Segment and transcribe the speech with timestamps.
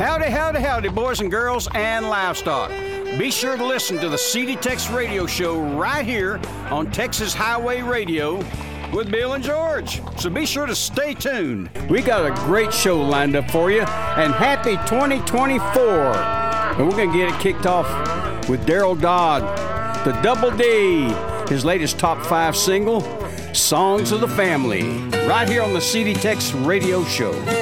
[0.00, 2.70] Howdy, howdy, howdy, boys and girls and livestock.
[3.18, 8.36] Be sure to listen to the CDTex radio show right here on Texas Highway Radio
[8.94, 10.00] with Bill and George.
[10.18, 11.68] So be sure to stay tuned.
[11.90, 15.82] We got a great show lined up for you, and happy 2024.
[15.82, 17.86] And we're going to get it kicked off
[18.48, 19.42] with Deryl Dodd,
[20.06, 21.12] the Double D,
[21.52, 23.02] his latest top five single,
[23.52, 24.82] Songs of the Family,
[25.28, 27.59] right here on the CDTex radio show.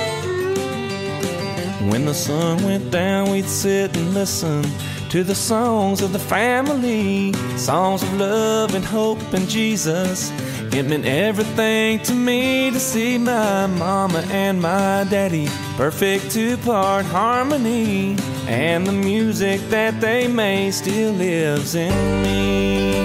[1.81, 4.65] When the sun went down, we'd sit and listen
[5.11, 10.33] to the songs of the family, songs of love and hope and Jesus.
[10.75, 17.07] It meant everything to me to see my mama and my daddy, perfect two part
[17.07, 18.17] harmony,
[18.49, 22.99] and the music that they made still lives in me.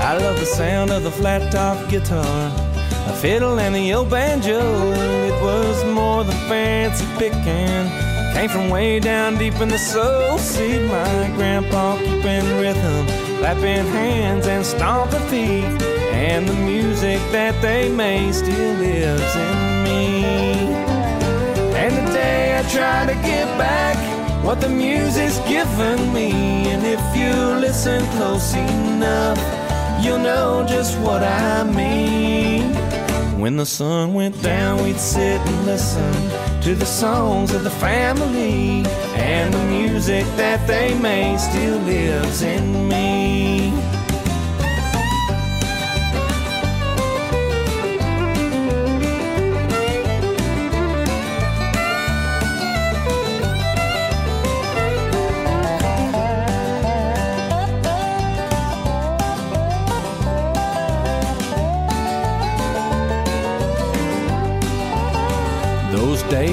[0.00, 2.67] I love the sound of the flat top guitar
[3.20, 4.60] fiddle and the old banjo.
[5.26, 7.86] It was more than fancy picking.
[8.34, 10.38] Came from way down deep in the soul.
[10.38, 13.06] See my grandpa keeping rhythm,
[13.38, 15.82] clapping hands and stomping feet.
[16.14, 20.22] And the music that they made still lives in me.
[21.74, 23.96] And today I try to give back
[24.44, 26.30] what the music's given me.
[26.70, 29.38] And if you listen close enough,
[30.04, 32.57] you'll know just what I mean.
[33.38, 36.12] When the sun went down, we'd sit and listen
[36.62, 42.88] to the songs of the family, and the music that they made still lives in
[42.88, 43.70] me.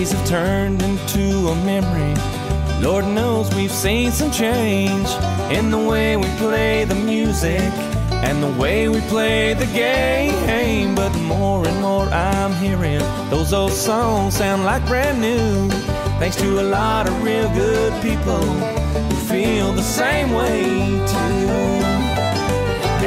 [0.06, 2.14] Days have turned into a memory.
[2.82, 5.10] Lord knows we've seen some change
[5.52, 7.72] in the way we play the music
[8.12, 10.94] and the way we play the game.
[10.96, 15.70] But more and more I'm hearing those old songs sound like brand new.
[16.20, 18.46] Thanks to a lot of real good people
[19.10, 20.64] who feel the same way
[21.14, 21.50] too.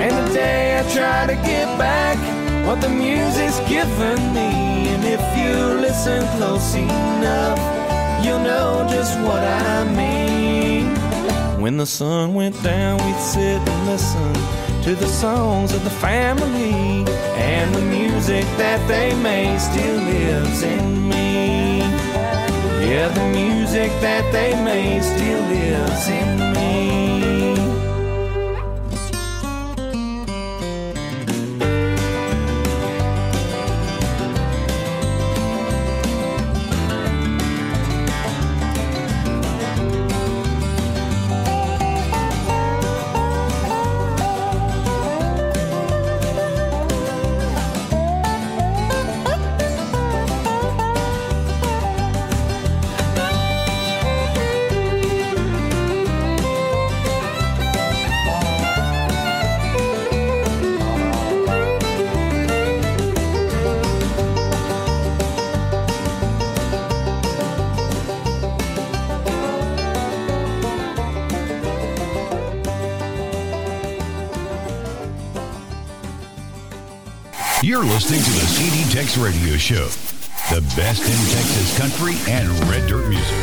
[0.02, 2.18] And today I try to get back
[2.66, 4.77] what the music's given me.
[5.10, 7.58] If you listen close enough,
[8.22, 10.94] you'll know just what I mean.
[11.62, 14.34] When the sun went down, we'd sit and listen
[14.82, 17.06] to the songs of the family.
[17.40, 21.78] And the music that they made still lives in me.
[22.86, 27.07] Yeah, the music that they made still lives in me.
[77.68, 79.88] You're listening to the CDTex Radio Show,
[80.48, 83.36] the best in Texas country and red dirt music.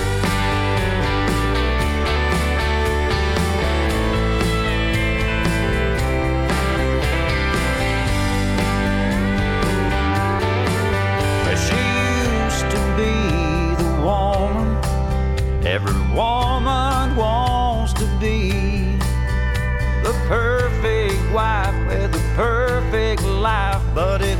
[20.27, 23.74] Perfect wife with the perfect life,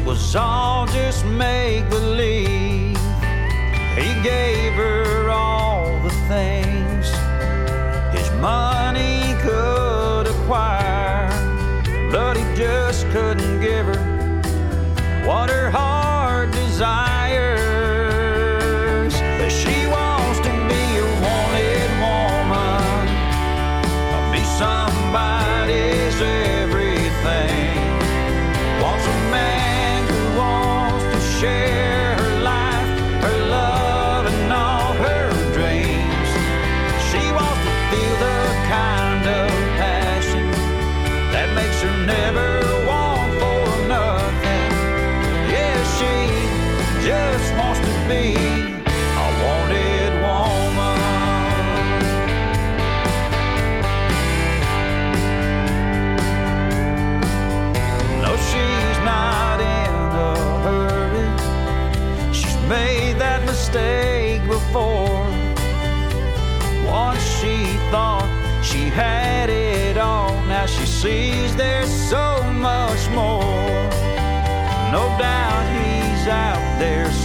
[0.06, 2.96] was all just make believe.
[3.96, 7.10] He gave her all the things
[8.16, 11.30] his money could acquire,
[12.12, 17.75] but he just couldn't give her what her heart desires.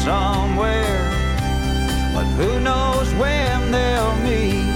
[0.04, 1.10] Somewhere,
[2.14, 4.70] but who knows when they'll meet?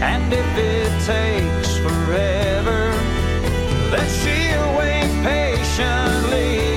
[0.00, 2.92] And if it takes forever,
[3.90, 6.73] then she'll wait patiently.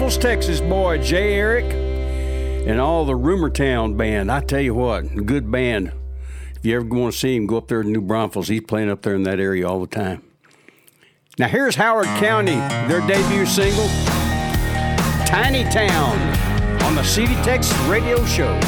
[0.00, 1.66] New Texas boy Jay Eric
[2.66, 4.32] and all the Rumor Town band.
[4.32, 5.92] I tell you what, good band.
[6.56, 8.48] If you ever want to see him, go up there to New Braunfels.
[8.48, 10.22] He's playing up there in that area all the time.
[11.38, 12.56] Now here's Howard County,
[12.88, 13.86] their debut single,
[15.26, 16.18] Tiny Town,
[16.82, 18.58] on the CD Texas Radio Show.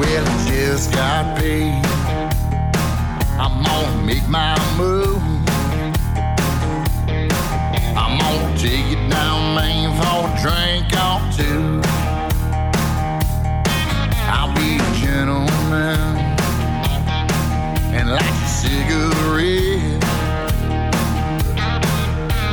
[0.00, 2.01] Well, I just got paid.
[3.44, 5.20] I'm gonna make my move.
[7.98, 11.80] I'm gonna take it down Main for a drink or two.
[14.30, 15.98] I'll be a gentleman
[17.96, 20.04] and light a cigarette.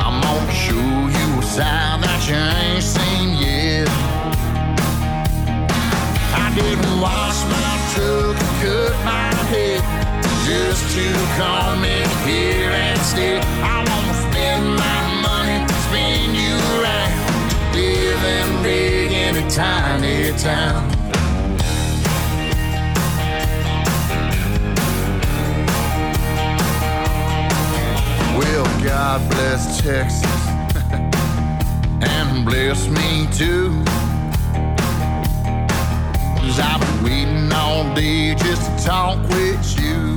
[0.04, 3.88] I'm gonna show you a side that you ain't seen yet.
[6.34, 9.99] I didn't wash my truck and cut my head
[10.70, 13.40] just to come in here and stay.
[13.60, 17.12] I wanna spend my money, spin you right,
[17.74, 20.88] living big in a tiny town.
[28.38, 30.22] Well, God bless Texas
[32.14, 33.70] and bless me too.
[36.38, 40.09] Cause I've been waiting all day just to talk with you.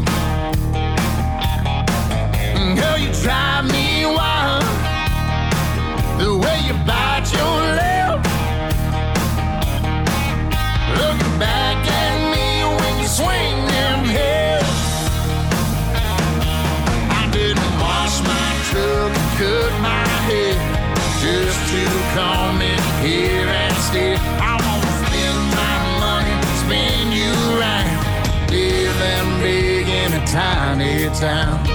[2.75, 4.63] Girl, you drive me wild.
[6.17, 8.17] The way you bite your lip.
[10.97, 14.83] Looking back at me when you swing them hips.
[17.19, 20.57] I didn't wash my truck and cut my hair
[21.21, 21.83] just to
[22.17, 24.15] come in here and stay.
[24.17, 27.89] I wanna spend my money, spin you right,
[28.49, 31.72] living big in a tiny town.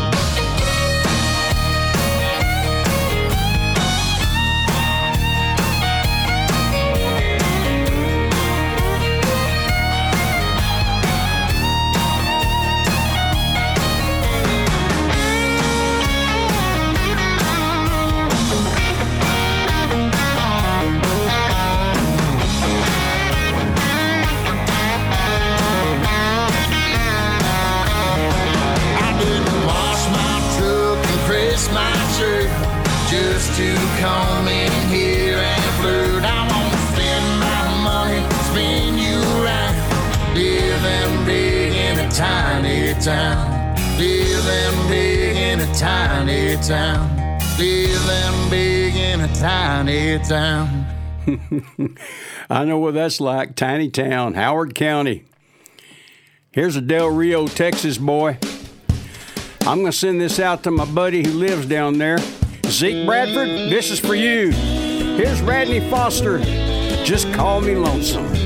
[43.09, 50.85] town, living big in a tiny town, living big in a tiny town.
[52.51, 55.25] I know what that's like, tiny town, Howard County.
[56.51, 58.37] Here's a Del Rio, Texas boy.
[59.63, 62.19] I'm going to send this out to my buddy who lives down there.
[62.67, 64.51] Zeke Bradford, this is for you.
[64.51, 66.41] Here's Radney Foster.
[67.05, 68.38] Just call me lonesome.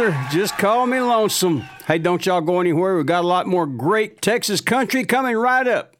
[0.00, 0.26] Spencer.
[0.30, 1.60] Just call me lonesome.
[1.86, 2.96] Hey, don't y'all go anywhere.
[2.96, 5.94] we got a lot more great Texas country coming right up.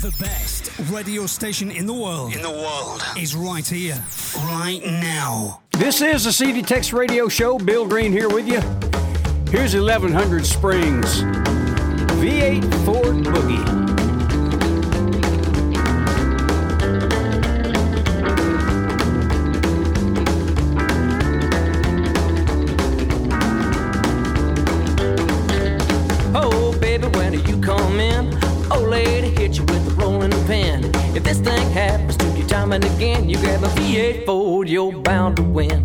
[0.00, 2.34] The best radio station in the world.
[2.34, 3.02] In the world.
[3.18, 4.02] Is right here.
[4.36, 5.62] Right now.
[5.72, 7.58] This is the CDTex Radio Show.
[7.58, 8.60] Bill Green here with you.
[9.50, 11.22] Here's 1100 Springs.
[12.20, 13.85] V8 Ford Boogie.
[34.06, 35.84] straightforward, you're bound to win.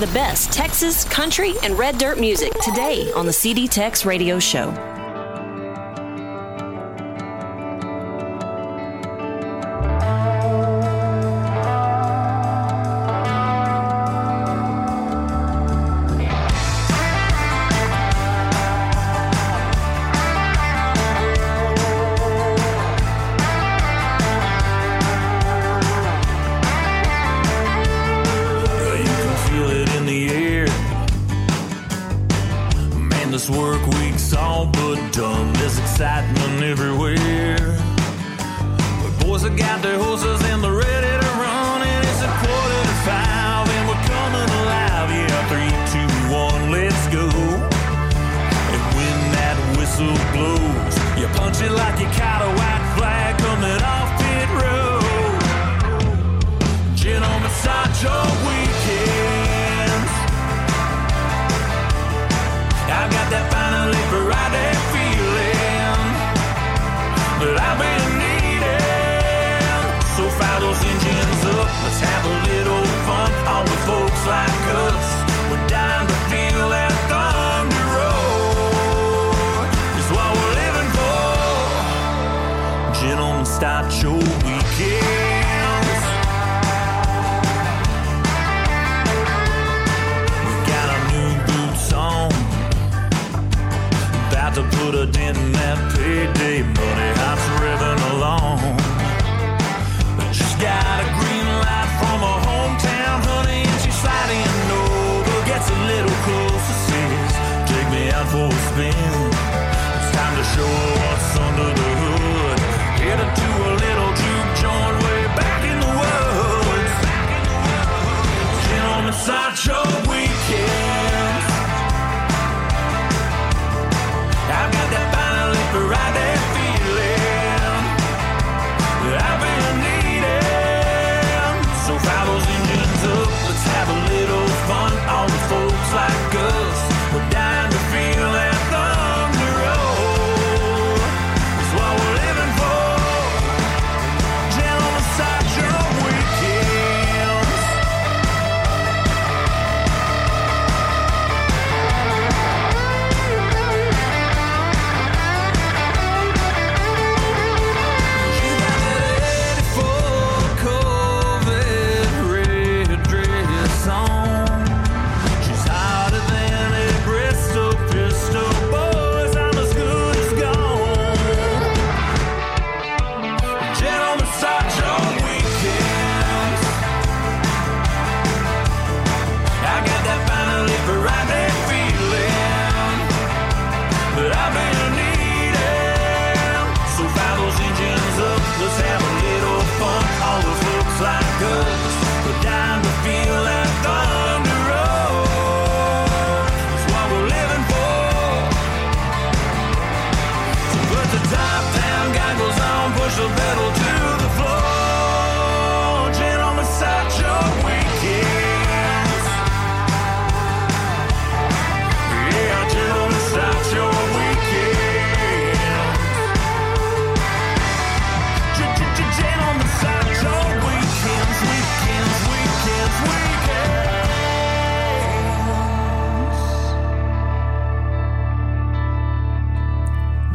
[0.00, 4.89] the best Texas, country, and red dirt music today on the CDTex Radio Show.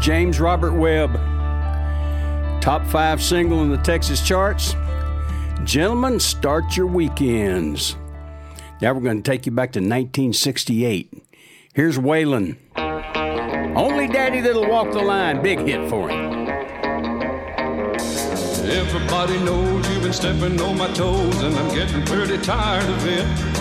[0.05, 1.15] James Robert Webb.
[2.61, 4.75] Top five single in the Texas charts.
[5.63, 7.95] Gentlemen, start your weekends.
[8.83, 11.11] Now we're going to take you back to 1968.
[11.73, 12.55] Here's Waylon.
[13.75, 15.41] Only daddy that'll walk the line.
[15.41, 16.49] Big hit for him.
[18.69, 23.55] Everybody knows you've been stepping on my toes, and I'm getting pretty tired of it.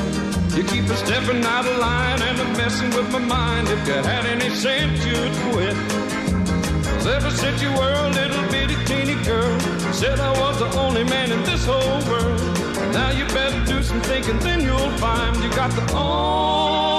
[0.54, 3.66] You keep stepping out of line and I'm messing with my mind.
[3.68, 6.13] If you had any sense, you'd quit.
[7.06, 9.60] Ever since you were a little bitty teeny girl,
[9.92, 12.40] said I was the only man in this whole world.
[12.94, 16.94] Now you better do some thinking, then you'll find you got the only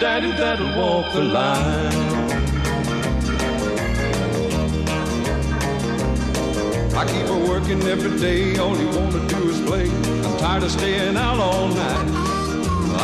[0.00, 1.92] daddy that'll walk the line.
[6.94, 9.88] I keep her working every day, all you wanna do is play.
[9.88, 12.10] I'm tired of staying out all night.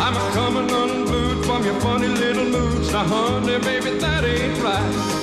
[0.04, 2.90] I'm a coming unglued from your funny little moods.
[2.92, 5.17] Now, honey, baby, that ain't right.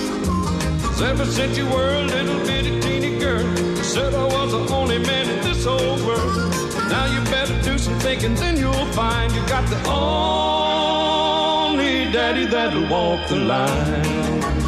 [0.96, 3.44] 'Cause ever since you were a little bitty teeny girl,
[3.78, 6.54] you said I was the only man in this whole world.
[6.88, 10.86] Now you better do some thinking, then you'll find you got the only
[12.14, 14.65] daddy that'll walk the line.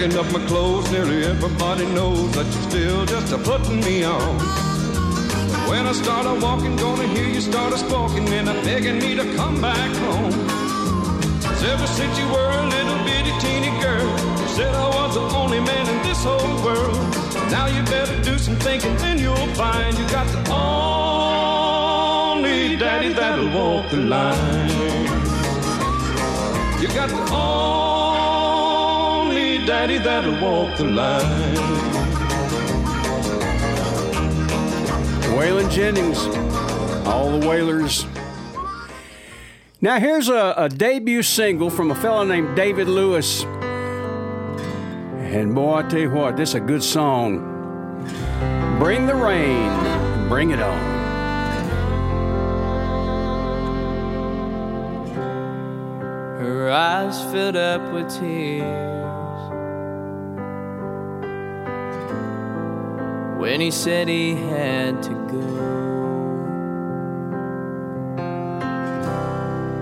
[0.00, 4.38] Packing up my clothes, nearly everybody knows that you're still just a putting me on.
[5.68, 9.14] When I start a walking, gonna hear you start a squawking and a begging me
[9.16, 10.32] to come back home.
[11.42, 14.08] 'Cause ever since you were a little bitty teeny girl,
[14.40, 16.98] you said I was the only man in this whole world.
[17.50, 21.56] Now you better do some thinking, then you'll find you got the only
[22.76, 24.70] daddy that'll walk the line.
[26.80, 27.89] You got the only
[29.66, 32.00] daddy that'll walk the line.
[35.36, 36.18] Waylon Jennings,
[37.06, 38.06] all the Waylors.
[39.80, 43.44] Now, here's a, a debut single from a fellow named David Lewis.
[45.32, 47.38] And boy, I tell you what, this is a good song.
[48.78, 50.78] Bring the rain, bring it on.
[56.40, 59.09] Her eyes filled up with tears
[63.40, 65.40] when he said he had to go.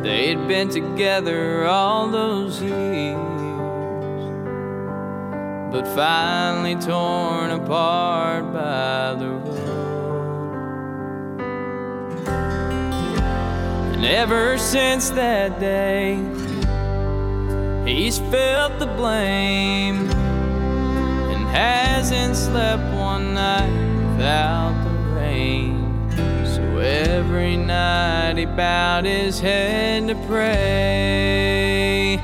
[0.05, 3.17] They'd been together all those years,
[5.73, 9.59] but finally torn apart by the road.
[13.95, 16.15] And ever since that day,
[17.85, 20.28] he's felt the blame
[21.53, 23.71] hasn't slept one night
[24.13, 25.75] without the rain.
[26.45, 32.19] So every night he bowed his head to pray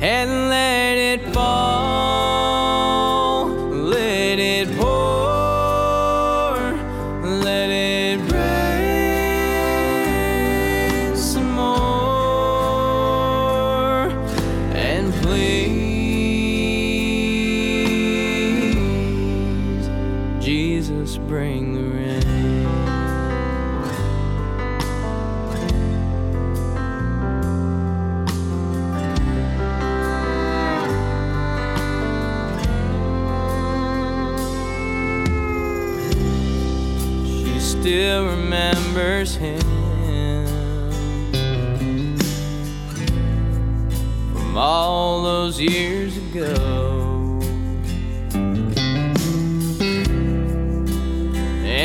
[0.00, 2.99] and let it fall,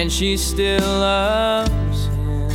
[0.05, 2.47] And she still loves him.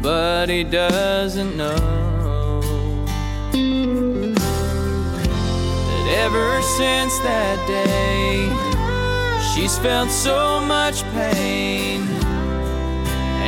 [0.00, 2.62] But he doesn't know
[5.90, 8.48] that ever since that day,
[9.52, 12.00] she's felt so much pain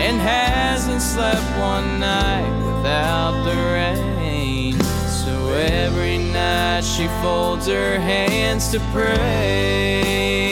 [0.03, 4.12] and hasn't slept one night without the rain.
[5.55, 10.52] Every night she folds her hands to pray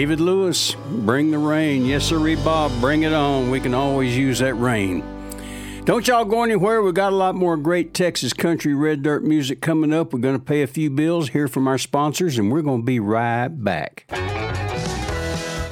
[0.00, 1.84] David Lewis, bring the rain.
[1.84, 3.50] Yes, sir, Bob, bring it on.
[3.50, 5.04] We can always use that rain.
[5.84, 6.80] Don't y'all go anywhere.
[6.80, 10.14] We've got a lot more great Texas country red dirt music coming up.
[10.14, 12.86] We're going to pay a few bills, hear from our sponsors, and we're going to
[12.86, 14.06] be right back.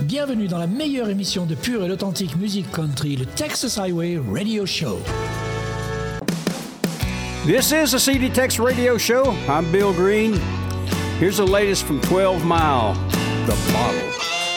[0.06, 4.66] Bienvenue dans la meilleure émission de pure et authentique musique country, le Texas Highway Radio
[4.66, 4.98] Show.
[7.46, 9.34] This is a CDTex Radio Show.
[9.48, 10.34] I'm Bill Green.
[11.18, 12.94] Here's the latest from 12 Mile,
[13.48, 14.10] The Bottle.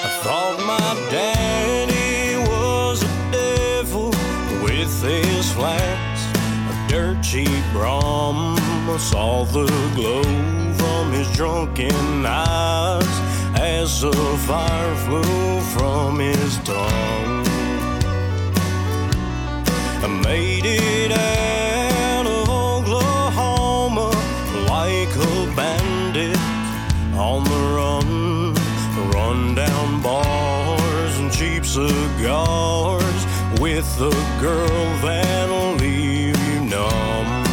[0.04, 4.10] I thought my daddy was a devil
[4.65, 6.21] with his flats,
[6.69, 8.58] a dirt cheap rum.
[8.89, 10.23] I saw the glow
[10.73, 13.08] from his drunken eyes
[13.58, 17.45] as a fire flew from his tongue.
[20.04, 21.90] I made it out
[31.89, 33.26] cigars
[33.60, 37.44] with a girl that'll leave you numb.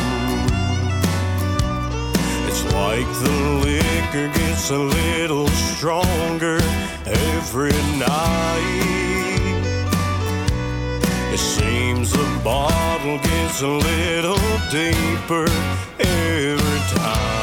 [2.47, 6.59] It's like the liquor gets a little stronger
[7.07, 8.99] every night.
[11.33, 14.39] It seems the bottle gets a little
[14.71, 15.47] deeper
[15.99, 17.38] every time.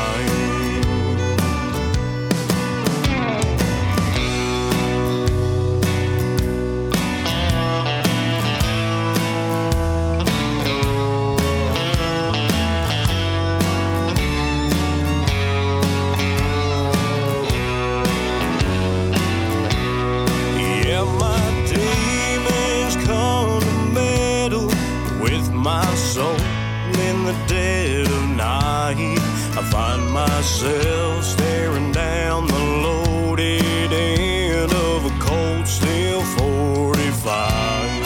[29.72, 38.04] Find myself staring down the loaded end of a cold steel 45.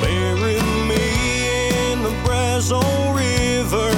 [0.00, 1.06] Bury me
[1.90, 3.90] in the Brazos River,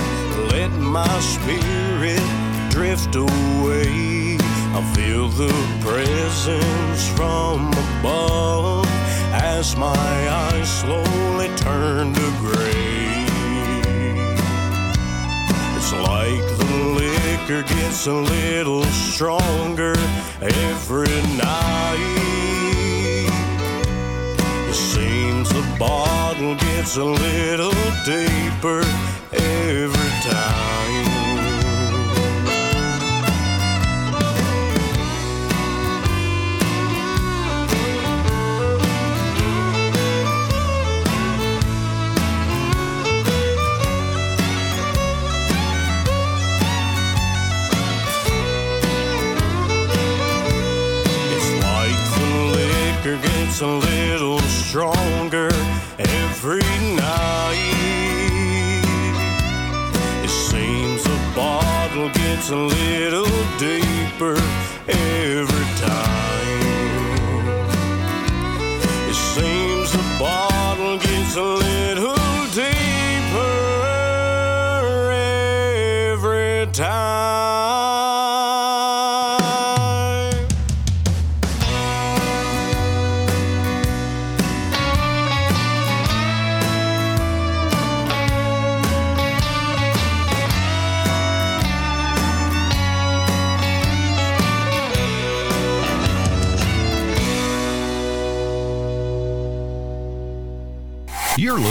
[0.52, 2.22] let my spirit
[2.70, 4.38] drift away.
[4.78, 8.86] I feel the presence from above
[9.32, 12.97] as my eyes slowly turn to gray.
[16.02, 19.94] Like the liquor gets a little stronger
[20.40, 21.98] every night.
[24.68, 27.72] It seems the bottle gets a little
[28.04, 28.82] deeper
[29.32, 30.77] every time.
[53.08, 55.48] Liquor gets a little stronger
[55.98, 56.60] every
[56.94, 57.54] night.
[60.24, 63.24] It seems the bottle gets a little
[63.58, 64.36] deeper
[64.88, 66.58] every time.
[69.08, 72.16] It seems the bottle gets a little
[72.52, 73.54] deeper
[76.12, 77.17] every time.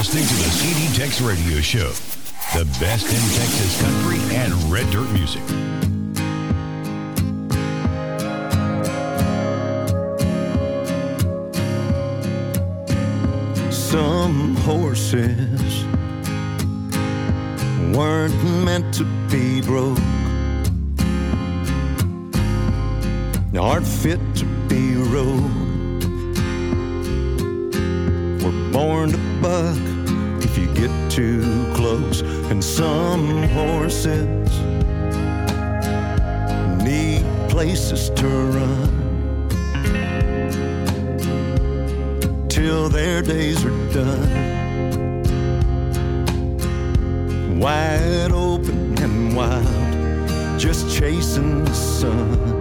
[0.08, 1.90] listening to the CD Tex Radio Show,
[2.58, 5.42] the best in Texas country and red dirt music.
[13.70, 15.84] Some horses
[17.94, 20.00] weren't meant to be broke,
[23.60, 25.68] aren't fit to be rode
[28.72, 29.87] born to buck
[30.78, 31.42] get too
[31.74, 32.22] close.
[32.52, 34.28] And some horses
[36.84, 39.08] need places to run
[42.48, 44.46] till their days are done.
[47.60, 52.57] Wide open and wild, just chasing the sun.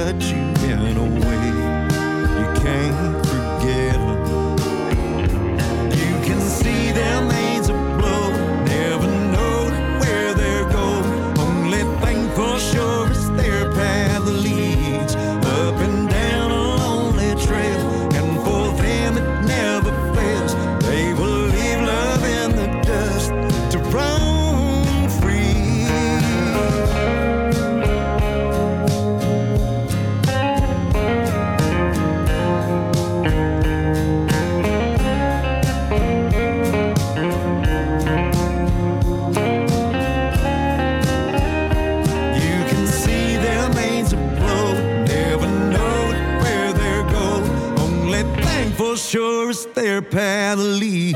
[0.00, 0.29] Touch
[50.12, 51.09] is their path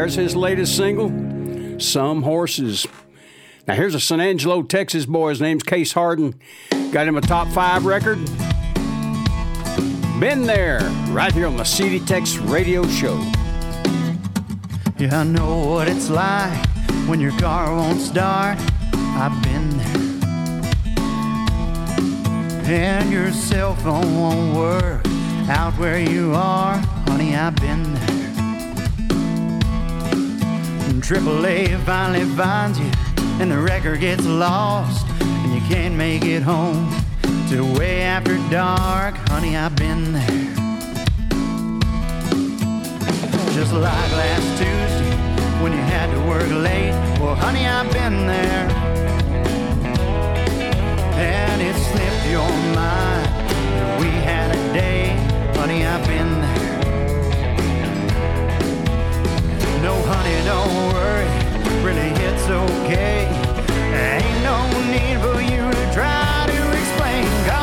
[0.00, 1.10] there's his latest single,
[1.78, 2.86] Some Horses.
[3.68, 5.28] Now, here's a San Angelo, Texas boy.
[5.28, 6.40] His name's Case Hardin.
[6.90, 8.16] Got him a top five record.
[10.18, 10.80] Been there,
[11.10, 13.18] right here on the CD Tex radio show.
[14.96, 16.66] Yeah, I know what it's like
[17.06, 18.56] when your car won't start.
[18.94, 19.98] I've been there.
[22.64, 25.06] And your cell phone won't work
[25.50, 26.78] out where you are.
[27.06, 27.89] Honey, I've been
[31.10, 32.88] AAA finally finds you,
[33.40, 36.88] and the record gets lost, and you can't make it home
[37.48, 39.16] till way after dark.
[39.28, 40.54] Honey, I've been there.
[43.52, 45.10] Just like last Tuesday
[45.60, 46.92] when you had to work late.
[47.18, 48.70] Well, honey, I've been there.
[51.18, 55.19] And it slipped your mind that we had a day.
[59.82, 61.26] No, honey, don't worry.
[61.82, 63.24] Really, it's okay.
[63.96, 64.58] Ain't no
[64.92, 67.24] need for you to try to explain.
[67.48, 67.59] Cause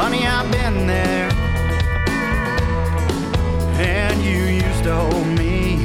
[0.00, 1.28] Honey, I've been there.
[3.76, 5.84] And you used to hold me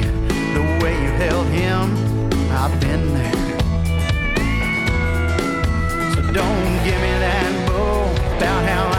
[0.56, 1.92] the way you held him.
[2.50, 3.58] I've been there.
[6.14, 8.08] So don't give me that bull
[8.38, 8.95] about how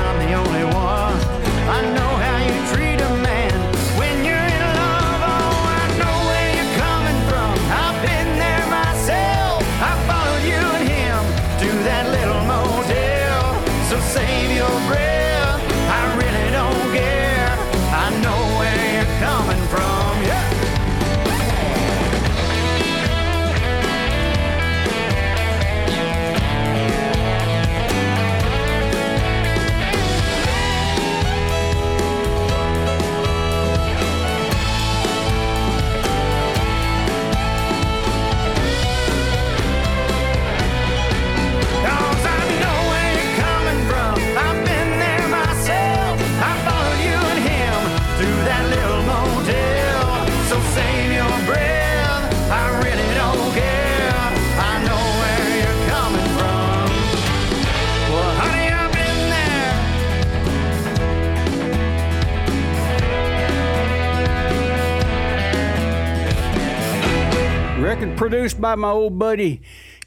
[67.77, 69.61] record produced by my old buddy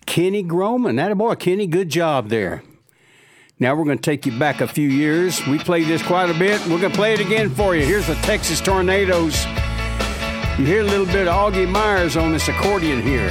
[0.06, 0.96] Kenny Groman.
[0.96, 2.62] That boy, Kenny, good job there.
[3.58, 5.46] Now we're going to take you back a few years.
[5.46, 6.60] We played this quite a bit.
[6.66, 7.84] We're going to play it again for you.
[7.84, 9.44] Here's the Texas Tornadoes.
[10.58, 13.28] You hear a little bit of Augie Myers on this accordion here.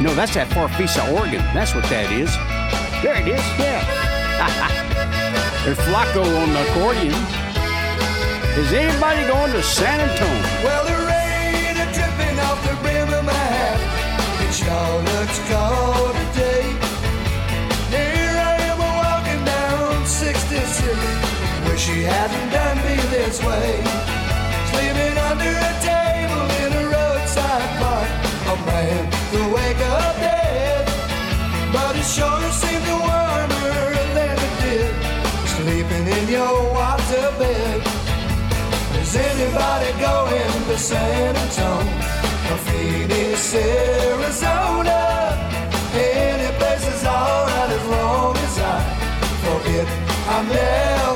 [0.00, 1.42] No, that's that Farfisa organ.
[1.52, 2.32] That's what that is.
[3.02, 3.44] There it is.
[3.58, 3.84] Yeah.
[5.64, 7.14] There's Flaco on the accordion.
[8.58, 10.64] Is anybody going to San Antonio?
[10.64, 11.17] Well,
[14.68, 16.68] Sure looks cold today.
[17.88, 20.92] Here I am walking down 66.
[21.64, 23.80] Wish she hadn't done me this way.
[24.68, 28.10] Sleeping under a table in a roadside park.
[28.52, 30.84] A man could wake up dead.
[31.72, 33.72] But it sure seemed warmer
[34.16, 34.92] than it did.
[35.56, 36.98] Sleeping in your water.
[39.00, 42.17] Is anybody going to San Antonio
[42.56, 45.00] Phoenix, Arizona?
[45.92, 48.78] Any place is alright as long as I
[49.44, 49.86] forget
[50.28, 51.07] I've never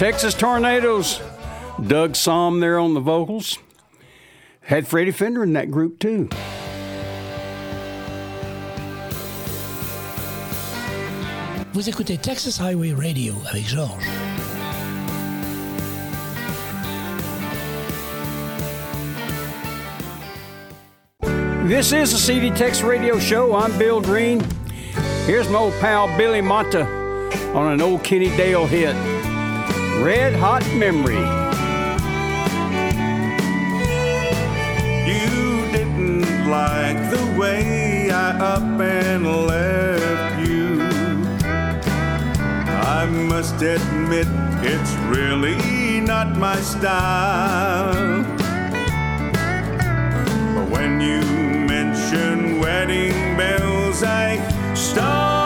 [0.00, 1.20] Texas Tornadoes.
[1.86, 3.58] Doug Sahm there on the vocals.
[4.62, 6.30] Had Freddie Fender in that group too.
[11.74, 14.06] Vous écoutez Texas Highway Radio avec Georges.
[21.68, 23.54] This is the CD Tex Radio Show.
[23.54, 24.40] I'm Bill Green.
[25.26, 26.86] Here's my old pal Billy Mata
[27.54, 29.09] on an old Kenny Dale hit
[30.00, 31.20] Red Hot Memory.
[35.06, 40.80] You didn't like the way I up and left you.
[42.96, 44.26] I must admit,
[44.64, 48.22] it's really not my style.
[50.54, 51.20] But when you
[51.68, 54.38] mention wedding bells, I
[54.72, 55.39] started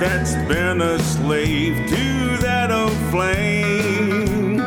[0.00, 4.58] that's been a slave to that old flame.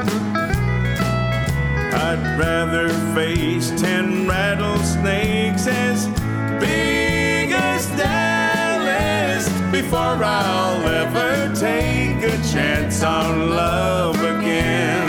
[1.91, 6.05] I'd rather face ten rattlesnakes as
[6.59, 15.02] big as Dallas before I'll ever take a chance on love again.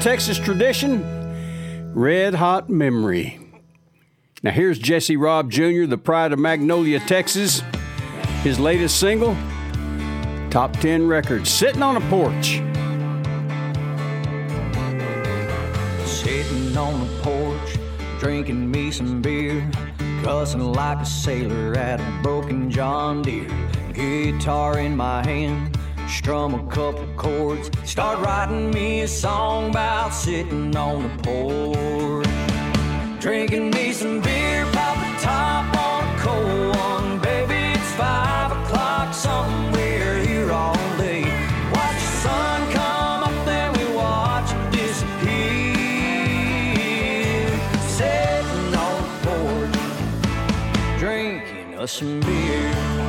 [0.00, 3.38] Texas tradition, red hot memory.
[4.42, 7.62] Now here's Jesse Raub Jr., the pride of Magnolia, Texas.
[8.42, 9.36] His latest single,
[10.48, 12.62] top 10 record, sitting on a porch.
[16.08, 17.76] Sitting on the porch,
[18.18, 19.70] drinking me some beer,
[20.22, 23.50] cussing like a sailor at a broken John Deere.
[23.92, 25.78] Guitar in my hand,
[26.10, 32.26] strum a couple chords, start writing me a song about sitting on the porch.
[33.20, 37.78] Drinking me some beer, pop the top on a cold one, baby.
[37.78, 41.22] It's five o'clock somewhere here all day.
[41.72, 45.70] Watch the sun come up, then we watch it disappear.
[47.86, 52.99] Sitting on the porch, drinking us some beer.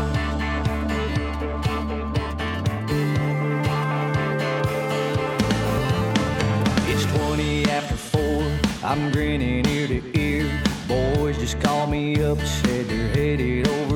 [8.92, 10.52] I'm grinning ear to ear.
[10.86, 13.91] Boys just called me up, said they're headed over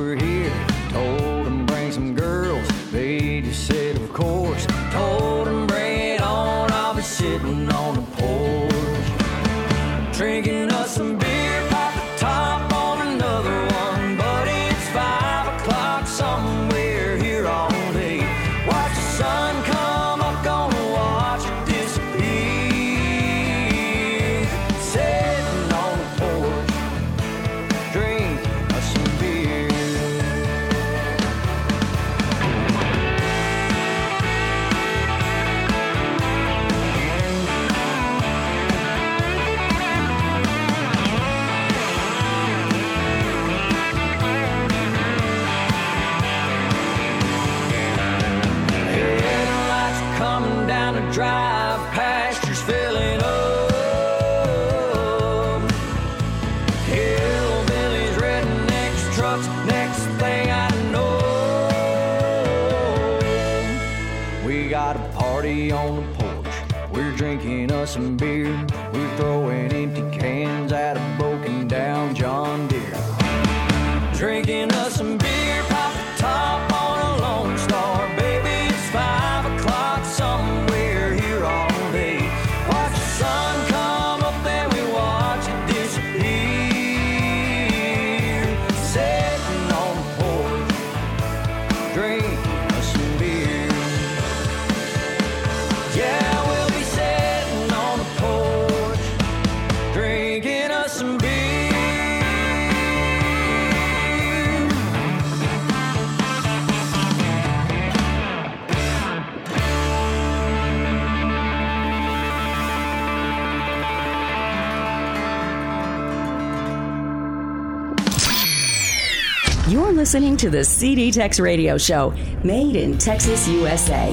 [120.06, 124.08] listening to the CD Tex Radio Show, made in Texas, USA.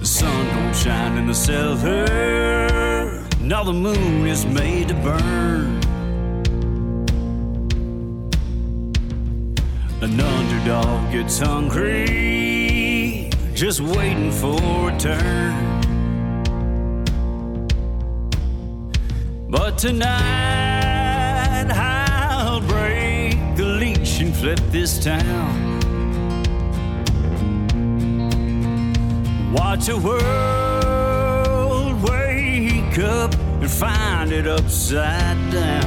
[0.00, 3.24] The sun don't shine in the cellar.
[3.40, 5.80] Now the moon is made to burn.
[10.02, 15.80] An underdog gets hungry, just waiting for a turn.
[19.48, 20.61] But tonight
[24.42, 25.78] flip this town.
[29.52, 35.84] Watch a world wake up and find it upside down.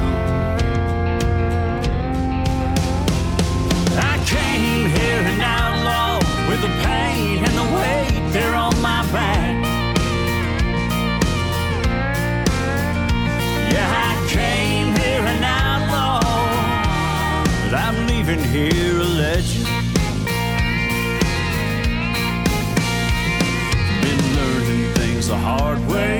[3.98, 6.16] I came here an outlaw
[6.48, 9.65] with the pain and the weight there on my back.
[18.26, 19.66] Leaving here a legend.
[24.02, 26.18] Been learning things the hard way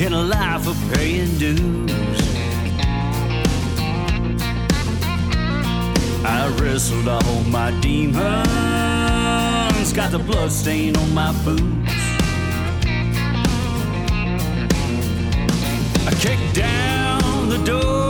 [0.00, 1.90] in a life of paying dues.
[6.24, 8.16] I wrestled all my demons,
[9.92, 11.62] got the blood stain on my boots.
[16.06, 18.09] I kicked down the doors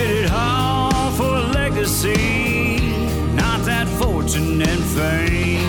[0.00, 2.80] Did it all for a legacy,
[3.34, 5.68] not that fortune and fame.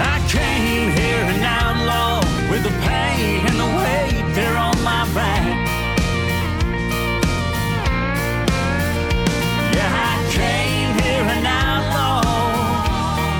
[0.00, 5.46] I came here an outlaw with the pain and the weight there on my back.
[9.76, 12.22] Yeah, I came here an outlaw,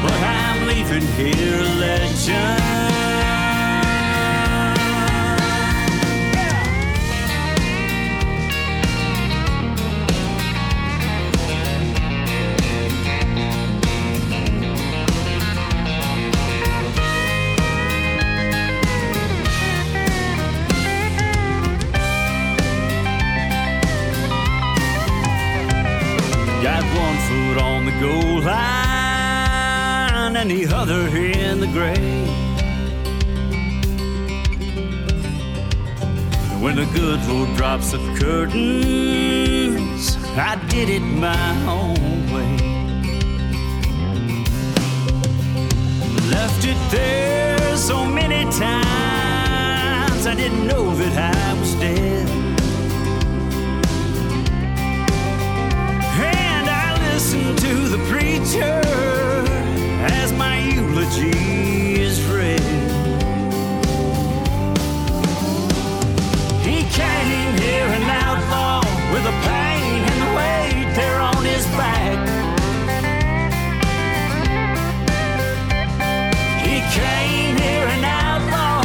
[0.03, 2.78] but I'm leaving here a legend.
[31.69, 32.29] The grave.
[36.63, 42.57] When the good Lord drops the curtains, I did it my own way.
[46.31, 52.29] Left it there so many times, I didn't know that I was dead.
[56.21, 58.83] And I listened to the preacher
[60.11, 60.59] as my
[60.89, 62.61] eulogy is read.
[66.63, 68.81] He came here an outlaw
[69.13, 72.19] with the pain and the weight there on his back.
[76.65, 78.83] He came here an outlaw,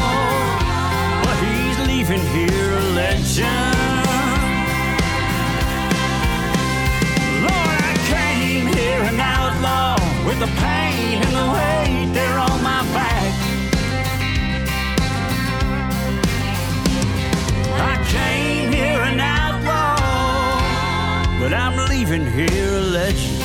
[1.24, 3.72] but he's leaving here a legend.
[10.26, 11.72] With the pain and the weight
[21.44, 23.39] but I'm leaving here a legend.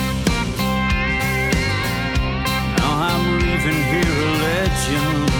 [2.76, 5.32] Now I'm leaving here a legend.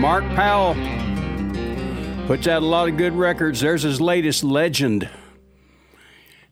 [0.00, 0.74] Mark Powell
[2.26, 3.60] puts out a lot of good records.
[3.60, 5.10] There's his latest, Legend.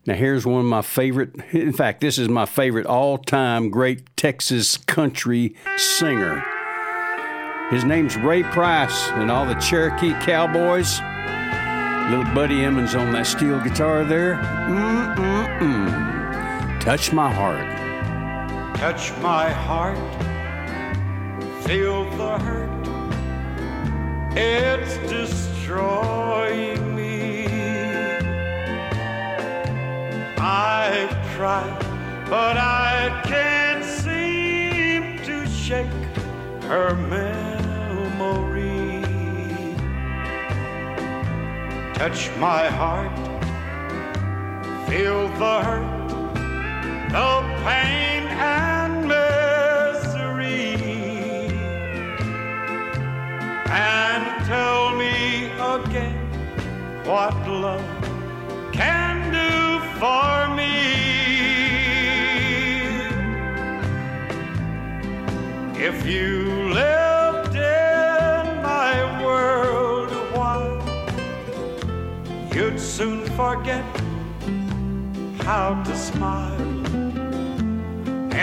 [0.06, 4.14] Now, here's one of my favorite, in fact, this is my favorite all time great
[4.14, 6.44] Texas country singer.
[7.70, 11.00] His name's Ray Price and all the Cherokee Cowboys.
[12.10, 14.34] Little Buddy Emmons on that steel guitar there.
[14.68, 15.90] Mm-mm-mm.
[16.80, 17.66] Touch my heart.
[18.76, 19.96] Touch my heart,
[21.64, 22.68] feel the hurt.
[24.36, 27.46] It's destroying me.
[30.36, 31.78] I've tried,
[32.28, 35.86] but I can't seem to shake
[36.64, 37.33] her memory.
[41.94, 43.16] Touch my heart,
[44.88, 46.08] feel the hurt,
[47.14, 47.30] the
[47.64, 50.74] pain and misery,
[53.70, 56.18] and tell me again
[57.04, 57.80] what love
[58.72, 60.74] can do for me.
[65.80, 66.43] If you
[73.54, 73.84] forget
[75.44, 76.60] how to smile.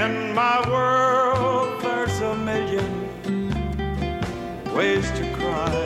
[0.02, 2.92] In my world, there's a million
[4.74, 5.84] ways to cry.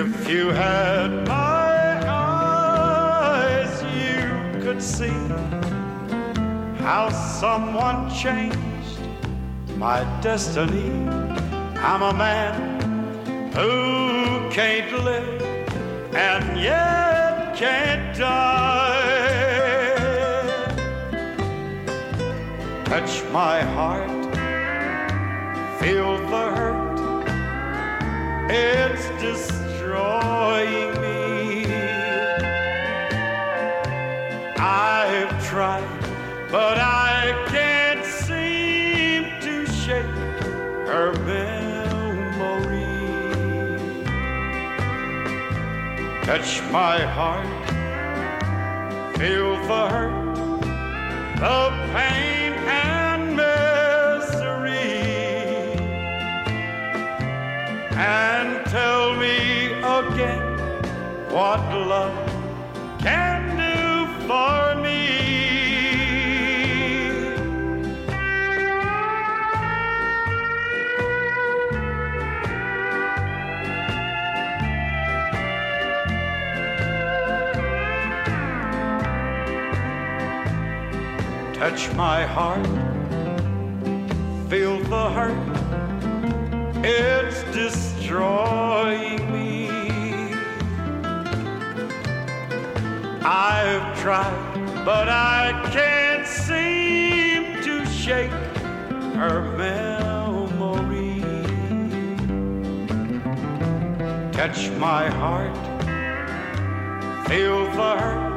[0.00, 4.20] If you had my eyes, you
[4.62, 5.20] could see
[6.84, 7.08] how
[7.40, 9.00] someone changed
[9.76, 10.90] my destiny.
[11.88, 12.82] I'm a man
[13.54, 14.21] who
[14.52, 15.42] can't live
[16.14, 18.52] and yet can't die.
[22.84, 24.10] Touch my heart,
[25.80, 27.30] feel the hurt,
[28.50, 31.64] it's destroying me.
[34.58, 35.88] I've tried,
[36.50, 37.71] but I can't.
[46.24, 47.46] Touch my heart,
[49.18, 50.34] feel the hurt,
[51.40, 52.52] the pain
[52.86, 54.92] and misery,
[57.96, 60.44] and tell me again
[61.32, 61.60] what
[61.90, 62.14] love
[63.00, 64.71] can do for
[81.62, 82.66] Touch my heart,
[84.50, 85.38] feel the hurt,
[86.84, 89.68] it's destroying me.
[93.22, 98.32] I've tried, but I can't seem to shake
[99.14, 101.22] her memory.
[104.32, 105.56] Touch my heart,
[107.28, 108.32] feel the hurt,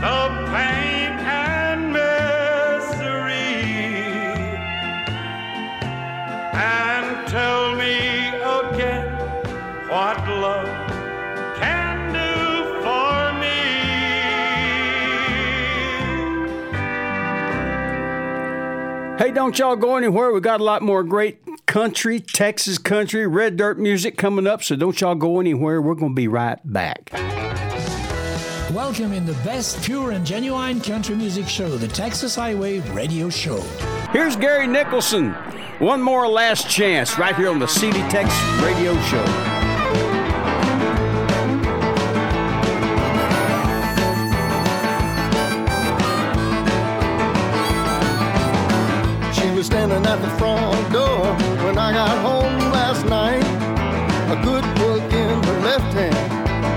[0.00, 1.13] the pain
[19.34, 20.32] don't y'all go anywhere.
[20.32, 24.76] We got a lot more great country, Texas country, red dirt music coming up, so
[24.76, 25.82] don't y'all go anywhere.
[25.82, 27.10] We're going to be right back.
[28.72, 33.60] Welcome in the best pure and genuine country music show, the Texas Highway Radio Show.
[34.12, 35.32] Here's Gary Nicholson.
[35.78, 38.32] One more last chance right here on the CD Tex
[38.62, 39.53] Radio Show.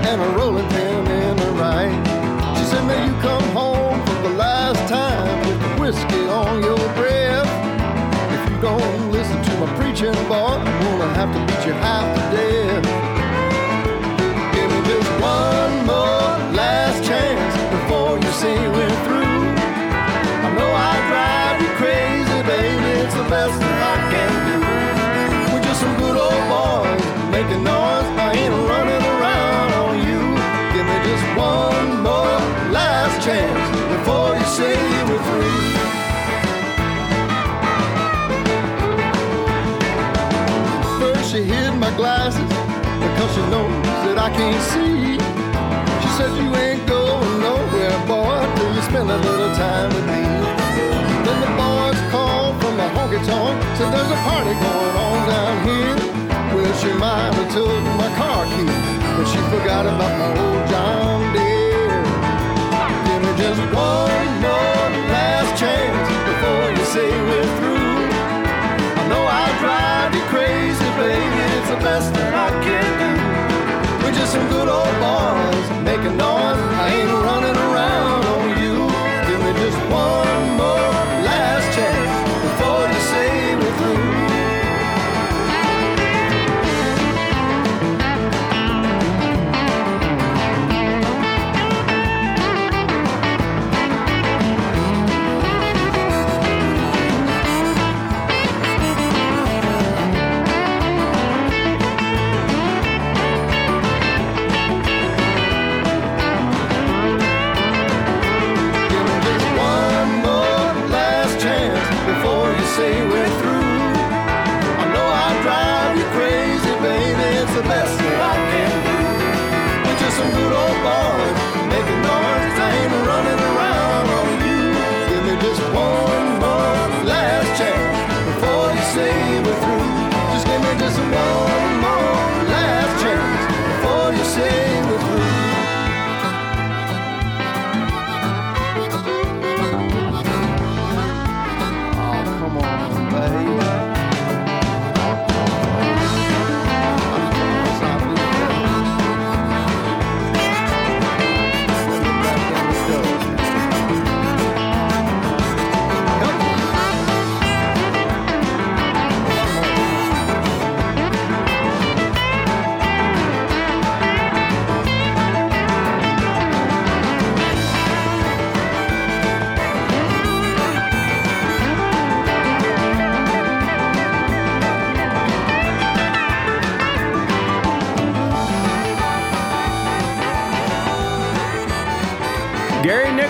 [0.08, 2.56] And a rolling pin in her right.
[2.56, 6.78] She said, May you come home for the last time with the whiskey on your
[6.96, 7.50] breath.
[8.32, 12.06] If you don't listen to my preaching, boy, I'm gonna have to beat you half
[12.16, 12.87] to death.
[44.28, 45.16] I can't see.
[46.04, 50.20] She said you ain't going nowhere, boy, till you spend a little time with me.
[51.24, 55.54] Then the boys called from the honky tonk, said there's a party going on down
[55.64, 55.96] here.
[56.52, 58.68] Well, she might have took my car key,
[59.16, 61.88] but she forgot about my old John Deere.
[63.08, 67.27] Give me just one more last chance before you say
[76.08, 76.56] making noise.
[76.56, 77.17] I ain't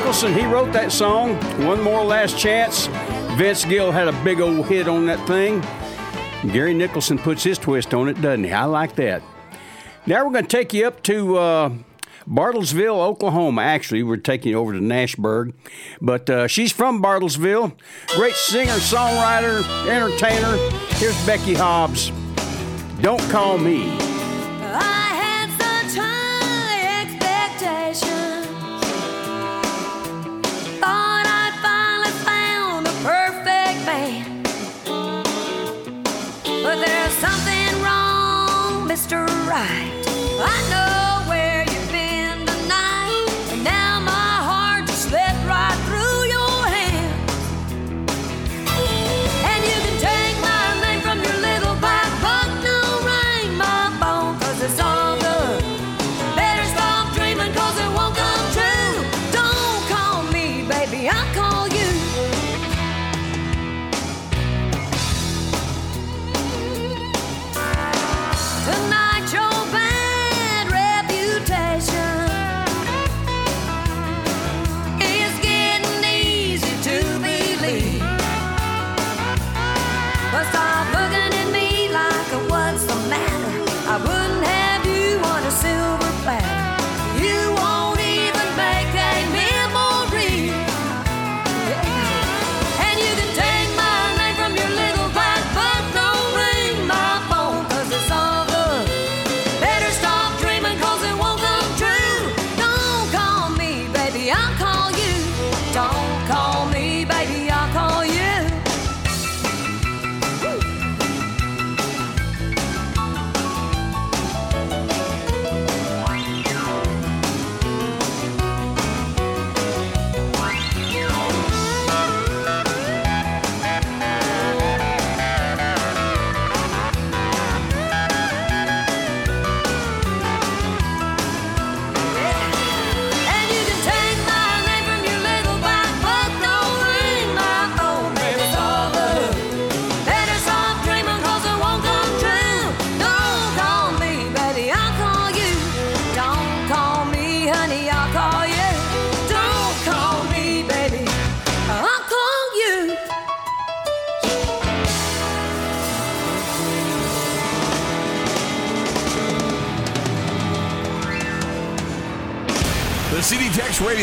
[0.08, 1.34] Adelson, he wrote that song,
[1.66, 2.86] One More Last Chance.
[3.36, 5.60] Vince Gill had a big old hit on that thing.
[6.50, 8.50] Gary Nicholson puts his twist on it, doesn't he?
[8.50, 9.22] I like that.
[10.06, 11.72] Now we're going to take you up to uh,
[12.26, 13.60] Bartlesville, Oklahoma.
[13.60, 15.52] Actually, we're taking you over to Nashburg.
[16.00, 17.76] But uh, she's from Bartlesville.
[18.14, 20.56] Great singer, songwriter, entertainer.
[20.96, 22.12] Here's Becky Hobbs.
[23.02, 24.07] Don't call me.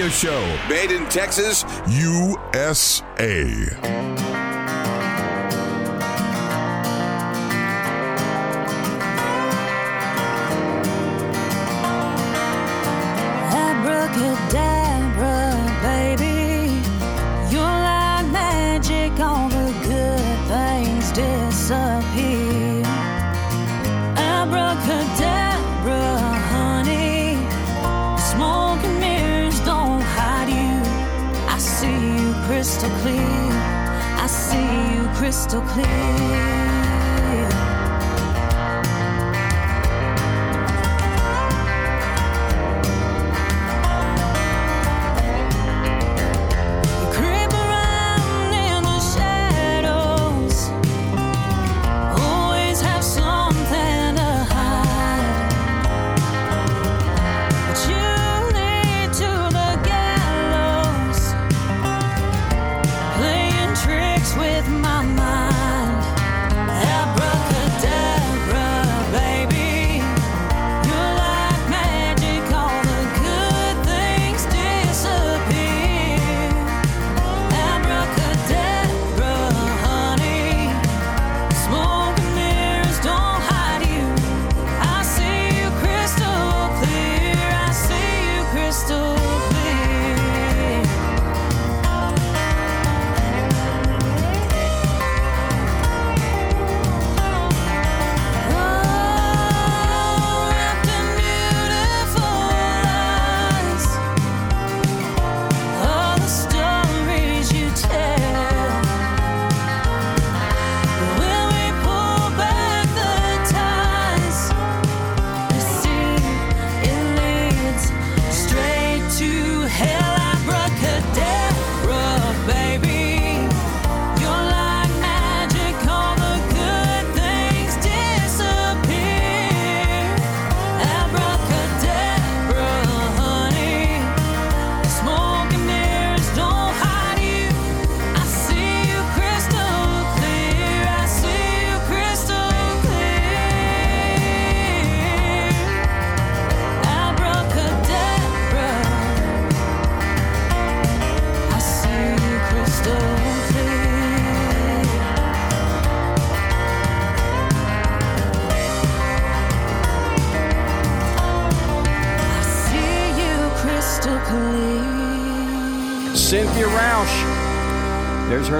[0.05, 0.57] radio show.
[0.69, 2.95] Made in Texas, USA.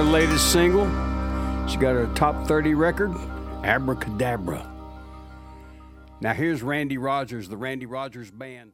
[0.06, 0.86] Latest single.
[1.68, 3.12] She got her top 30 record,
[3.64, 4.72] Abracadabra.
[6.20, 8.72] Now here's Randy Rogers, the Randy Rogers Band.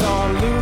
[0.00, 0.57] Cows gone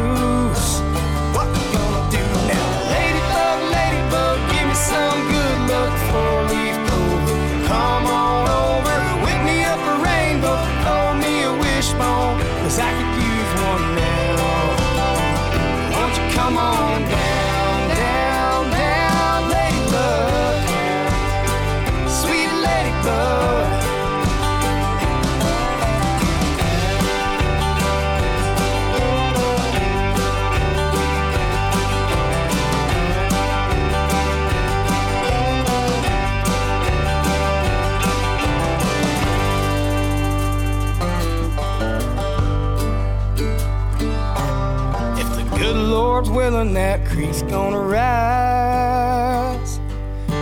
[46.57, 49.79] Willing, that creek's gonna rise.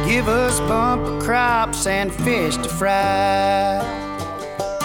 [0.07, 3.83] Give us bumper crops and fish to fry.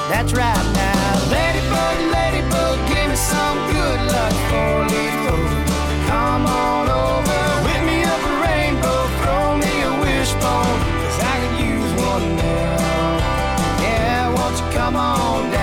[0.09, 1.29] That's right now.
[1.29, 5.65] Ladybug, ladybug, give me some good luck for leaf clover.
[6.07, 11.55] Come on over, whip me up a rainbow, throw me a wishbone, cause I could
[11.73, 12.77] use one now.
[13.85, 15.58] Yeah, won't you come on down,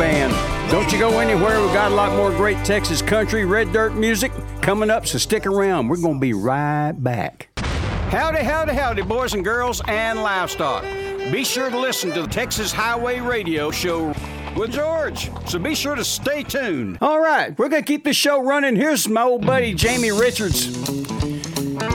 [0.00, 0.32] Band.
[0.70, 1.60] Don't you go anywhere.
[1.60, 4.32] We've got a lot more great Texas country, red dirt music
[4.62, 5.88] coming up, so stick around.
[5.88, 7.48] We're going to be right back.
[7.56, 10.84] Howdy, howdy, howdy, boys and girls and livestock.
[11.30, 14.14] Be sure to listen to the Texas Highway Radio Show
[14.56, 15.30] with George.
[15.46, 16.96] So be sure to stay tuned.
[17.02, 18.76] All right, we're going to keep the show running.
[18.76, 20.64] Here's my old buddy, Jamie Richards.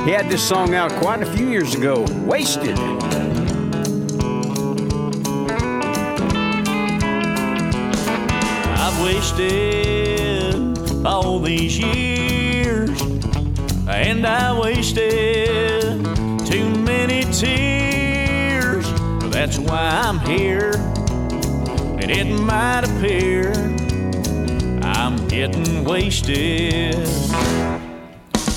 [0.04, 2.78] He had this song out quite a few years ago Wasted.
[9.06, 12.90] Wasted all these years,
[13.88, 16.04] and I wasted
[16.44, 18.92] too many tears.
[19.32, 20.72] That's why I'm here,
[22.02, 23.54] and it might appear
[24.82, 26.96] I'm getting wasted.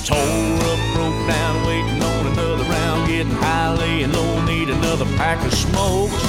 [0.06, 5.44] Tore up, broke down, waiting on another round, getting high, laying low, need another pack
[5.44, 6.27] of smokes.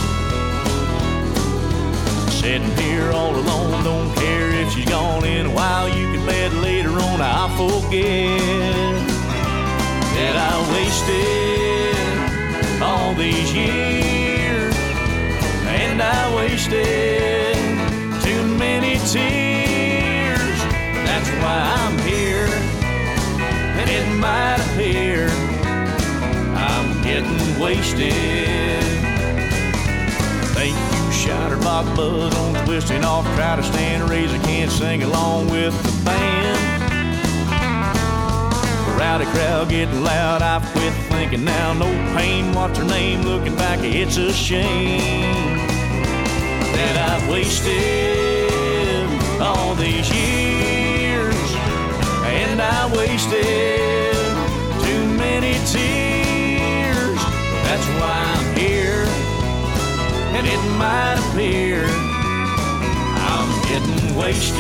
[2.40, 5.90] Sitting here all alone, don't care if she's gone in a while.
[5.90, 8.40] You can bet later on I'll forget
[10.16, 11.98] that I wasted
[12.82, 14.74] all these years,
[15.68, 17.58] and I wasted
[18.24, 20.64] too many tears.
[21.06, 22.48] That's why I'm here,
[23.80, 25.30] and it might appear
[26.56, 29.09] I'm getting wasted.
[31.30, 31.62] Shouted
[31.96, 36.82] Buzz on twisting off, try to stand razor, can't sing along with the band.
[39.00, 41.74] Rowdy crowd getting loud, I quit thinking now.
[41.74, 41.86] No
[42.18, 43.22] pain, what's her name?
[43.22, 45.60] Looking back, it's a shame
[46.74, 49.08] that I've wasted
[49.40, 51.36] all these years,
[52.26, 54.16] and I wasted
[54.84, 57.20] too many tears.
[57.66, 58.39] That's why
[60.40, 64.56] and it might appear I'm getting wasted.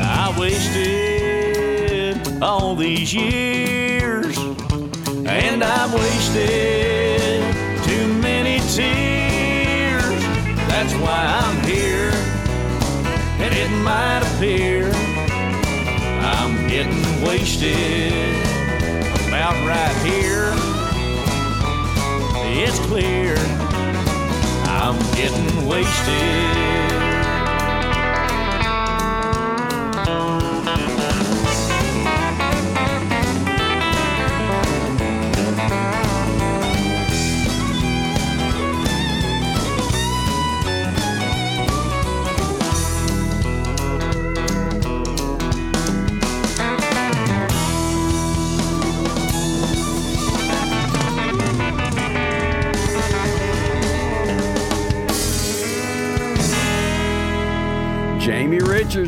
[0.00, 7.42] I wasted all these years, and I've wasted
[7.84, 9.15] too many tears.
[11.00, 12.10] Why I'm here,
[13.38, 14.90] and it might appear
[16.22, 18.34] I'm getting wasted
[19.28, 20.52] about right here.
[22.58, 23.36] It's clear
[24.66, 26.85] I'm getting wasted.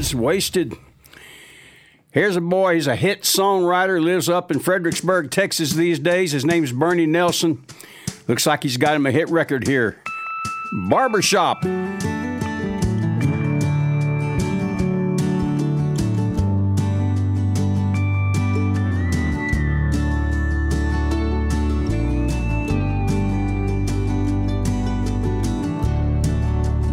[0.09, 0.77] Richards, Wasted.
[2.13, 6.33] Here's a boy, he's a hit songwriter, lives up in Fredericksburg, Texas these days.
[6.33, 7.65] His name's Bernie Nelson.
[8.27, 10.01] Looks like he's got him a hit record here.
[10.89, 11.63] Barbershop.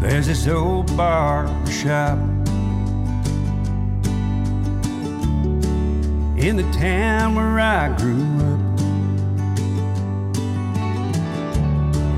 [0.02, 1.48] There's this old bar
[6.48, 8.80] in the town where I grew up.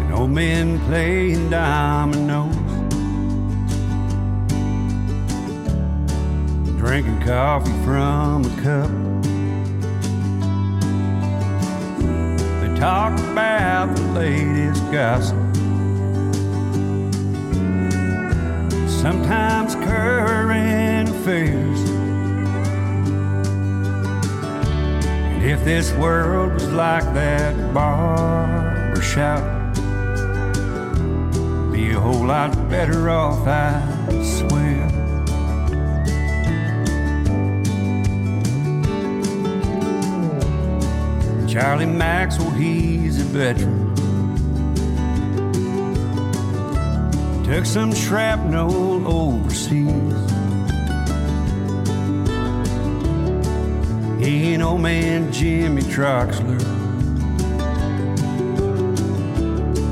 [0.02, 2.54] And old men playing dominoes,
[6.78, 8.92] drinking coffee from a cup.
[12.62, 15.38] They talk about the latest gossip.
[19.02, 21.67] sometimes current affairs.
[25.48, 29.42] If this world was like that barber shop,
[31.72, 33.82] be a whole lot better off, I
[34.24, 34.90] swear.
[41.48, 43.96] Charlie Maxwell, he's a veteran.
[47.46, 50.37] Took some shrapnel overseas.
[54.28, 56.62] He and old man Jimmy Troxler.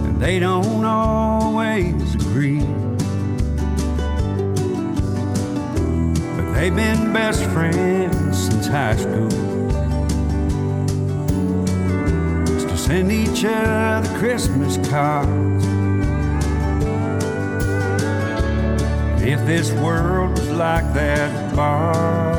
[0.07, 2.59] And they don't always agree.
[6.35, 9.29] But they've been best friends since high school.
[12.59, 15.65] To send each other Christmas cards.
[19.23, 22.34] If this world was like that barber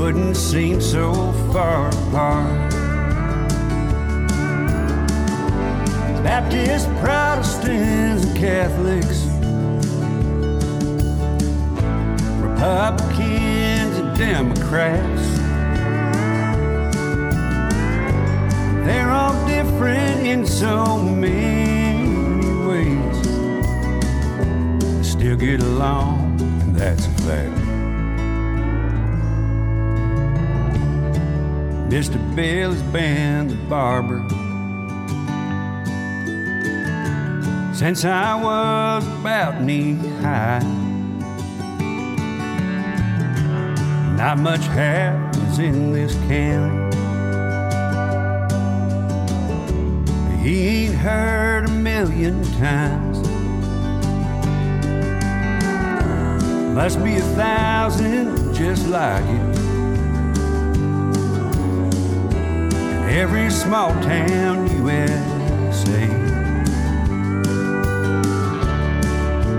[0.00, 1.12] wouldn't seem so
[1.52, 2.70] far apart.
[6.24, 9.26] Baptists, Protestants, and Catholics,
[12.40, 15.24] Republicans, and Democrats.
[18.86, 23.26] They're all different in so many ways
[25.06, 27.59] still get along, and that's a fact.
[31.90, 32.18] Mr.
[32.36, 34.24] Bill has been the barber
[37.74, 40.60] since I was about knee high.
[44.16, 46.96] Not much happens in this county.
[50.44, 53.18] He ain't heard a million times.
[56.72, 59.49] Must be a thousand just like it.
[63.10, 66.04] Every small town USA.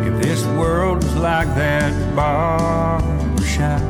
[0.07, 3.81] If this world was like that barber shop,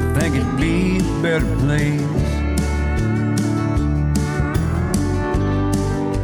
[0.00, 2.02] I think it'd be a better place.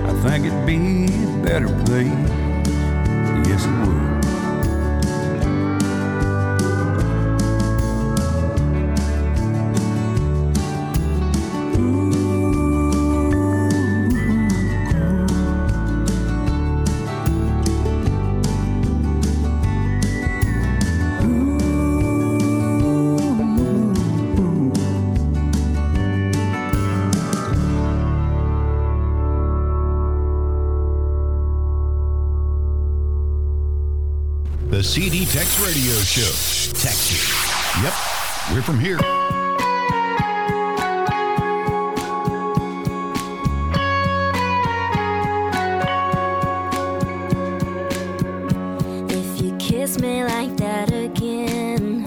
[0.08, 2.30] I think it'd be a better place.
[3.48, 4.03] Yes, it would.
[38.64, 38.98] From here.
[49.10, 52.06] If you kiss me like that again,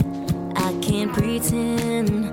[0.56, 2.27] I can't pretend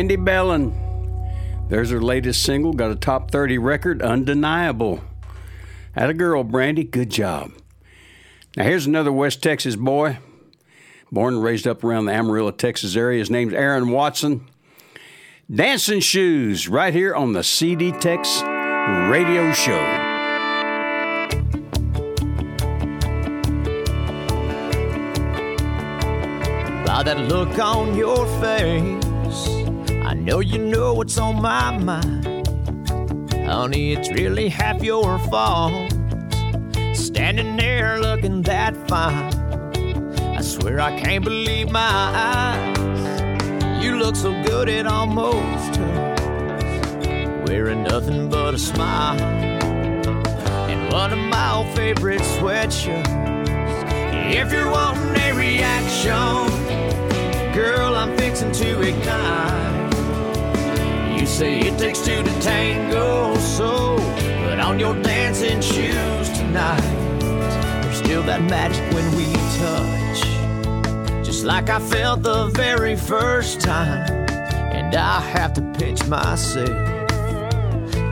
[0.00, 1.68] Brandi Behlen.
[1.68, 5.04] There's her latest single, got a top 30 record, Undeniable.
[5.94, 7.52] At a girl, Brandi, good job.
[8.56, 10.16] Now, here's another West Texas boy,
[11.12, 13.18] born and raised up around the Amarillo, Texas area.
[13.18, 14.48] His name's Aaron Watson.
[15.54, 19.78] Dancing Shoes, right here on the CDTex Radio Show.
[26.86, 29.09] By that look on your face,
[30.10, 32.44] I know you know what's on my mind.
[33.46, 35.92] Honey, it's really half your fault.
[36.94, 39.32] Standing there looking that fine.
[40.36, 43.84] I swear I can't believe my eyes.
[43.84, 47.48] You look so good it almost hurts.
[47.48, 49.20] Wearing nothing but a smile.
[49.20, 53.06] And one of my old favorite sweatshirts.
[54.34, 56.48] If you're wanting a reaction,
[57.54, 59.79] girl, I'm fixing to ignite.
[61.30, 63.96] Say it takes two to tango, so
[64.44, 66.80] put on your dancing shoes tonight.
[67.20, 69.32] There's still that magic when we
[69.62, 74.10] touch, just like I felt the very first time.
[74.30, 76.68] And I have to pinch myself.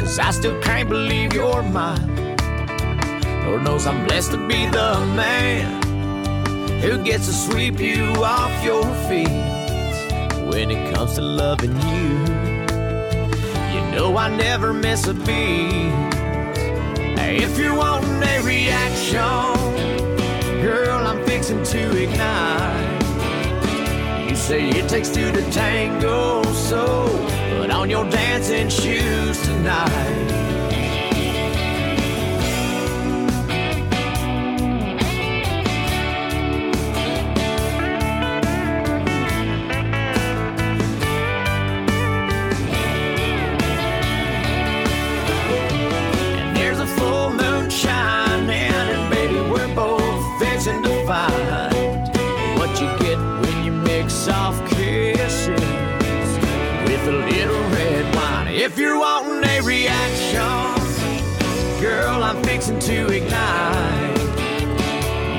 [0.00, 2.36] Cause I still can't believe you're mine.
[3.44, 5.82] Lord knows I'm blessed to be the man
[6.80, 9.28] who gets to sweep you off your feet.
[10.48, 12.27] When it comes to loving you,
[13.92, 15.92] know I never miss a beat.
[17.40, 19.18] If you're wanting a reaction,
[20.62, 23.02] girl, I'm fixing to ignite.
[24.28, 27.06] You say it takes two to tango, so
[27.58, 30.57] put on your dancing shoes tonight.
[62.68, 64.18] Girl, to ignite.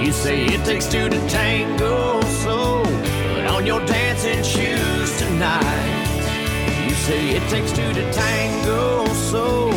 [0.03, 6.87] You say it takes two to tango, so put on your dancing shoes tonight.
[6.87, 9.71] You say it takes two to tango, so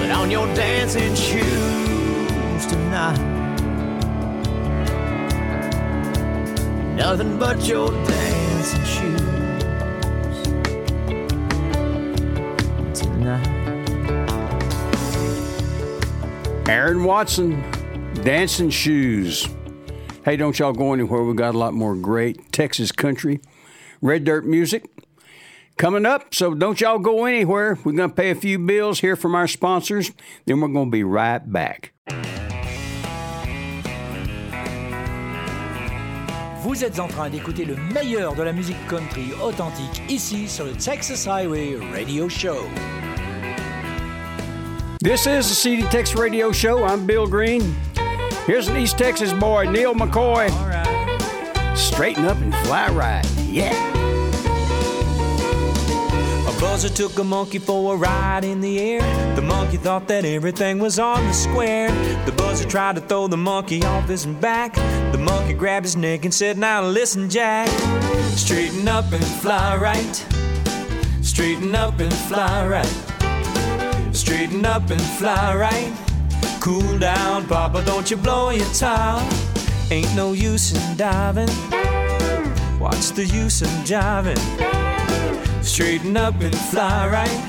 [0.00, 3.36] put on your dancing shoes tonight.
[6.96, 8.27] Nothing but your dancing
[16.68, 17.62] Aaron Watson,
[18.24, 19.48] Dancing Shoes.
[20.22, 21.22] Hey, don't y'all go anywhere.
[21.22, 23.40] We got a lot more great Texas country,
[24.02, 24.84] red dirt music
[25.78, 26.34] coming up.
[26.34, 27.78] So don't y'all go anywhere.
[27.82, 30.12] We're going to pay a few bills, hear from our sponsors,
[30.44, 31.94] then we're going to be right back.
[36.60, 40.72] Vous êtes en train d'écouter le meilleur de la musique country authentique ici sur le
[40.72, 42.58] Texas Highway Radio Show.
[45.00, 46.82] This is the CDTex Radio Show.
[46.82, 47.62] I'm Bill Green.
[48.46, 50.48] Here's an East Texas boy, Neal McCoy.
[51.76, 53.24] Straighten up and fly right.
[53.46, 53.72] Yeah.
[56.48, 59.34] A buzzer took a monkey for a ride in the air.
[59.36, 61.92] The monkey thought that everything was on the square.
[62.24, 64.74] The buzzer tried to throw the monkey off his back.
[65.12, 67.68] The monkey grabbed his neck and said, Now listen, Jack.
[68.36, 70.26] Straighten up and fly right.
[71.22, 73.17] Straighten up and fly right.
[74.12, 75.92] Straighten up and fly right.
[76.60, 79.22] Cool down, Papa, don't you blow your top.
[79.90, 81.48] Ain't no use in diving.
[82.78, 84.38] What's the use in jiving?
[85.62, 87.40] Straighten up and fly right.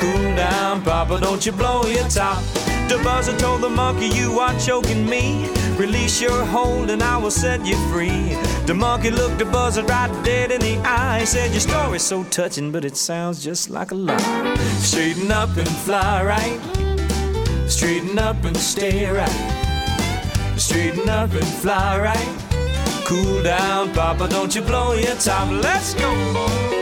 [0.00, 2.42] Cool down, Papa, don't you blow your top.
[2.90, 5.48] The buzzer told the monkey, You are choking me.
[5.76, 8.34] Release your hold and I will set you free.
[8.66, 11.22] The monkey looked the buzzer right dead in the eye.
[11.22, 14.56] Said, Your story's so touching, but it sounds just like a lie.
[14.80, 17.70] Straighten up and fly right.
[17.70, 20.56] Straighten up and stay right.
[20.56, 23.04] Straighten up and fly right.
[23.04, 25.48] Cool down, Papa, don't you blow your top.
[25.62, 26.79] Let's go, boy.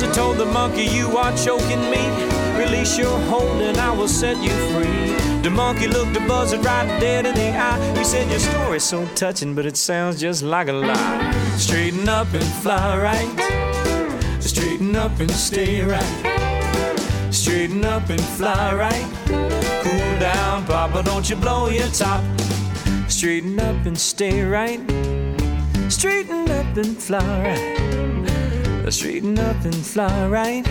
[0.00, 2.00] The buzzer told the monkey, You are choking me.
[2.58, 5.12] Release your hold and I will set you free.
[5.42, 7.98] The monkey looked the buzzer right dead in the eye.
[7.98, 11.32] He said, Your story's so touching, but it sounds just like a lie.
[11.58, 14.42] Straighten up and fly right.
[14.42, 17.28] Straighten up and stay right.
[17.30, 19.06] Straighten up and fly right.
[19.82, 22.24] Cool down, Papa, don't you blow your top.
[23.06, 24.80] Straighten up and stay right.
[25.90, 27.89] Straighten up and fly right.
[28.88, 30.64] Straighten up and fly right.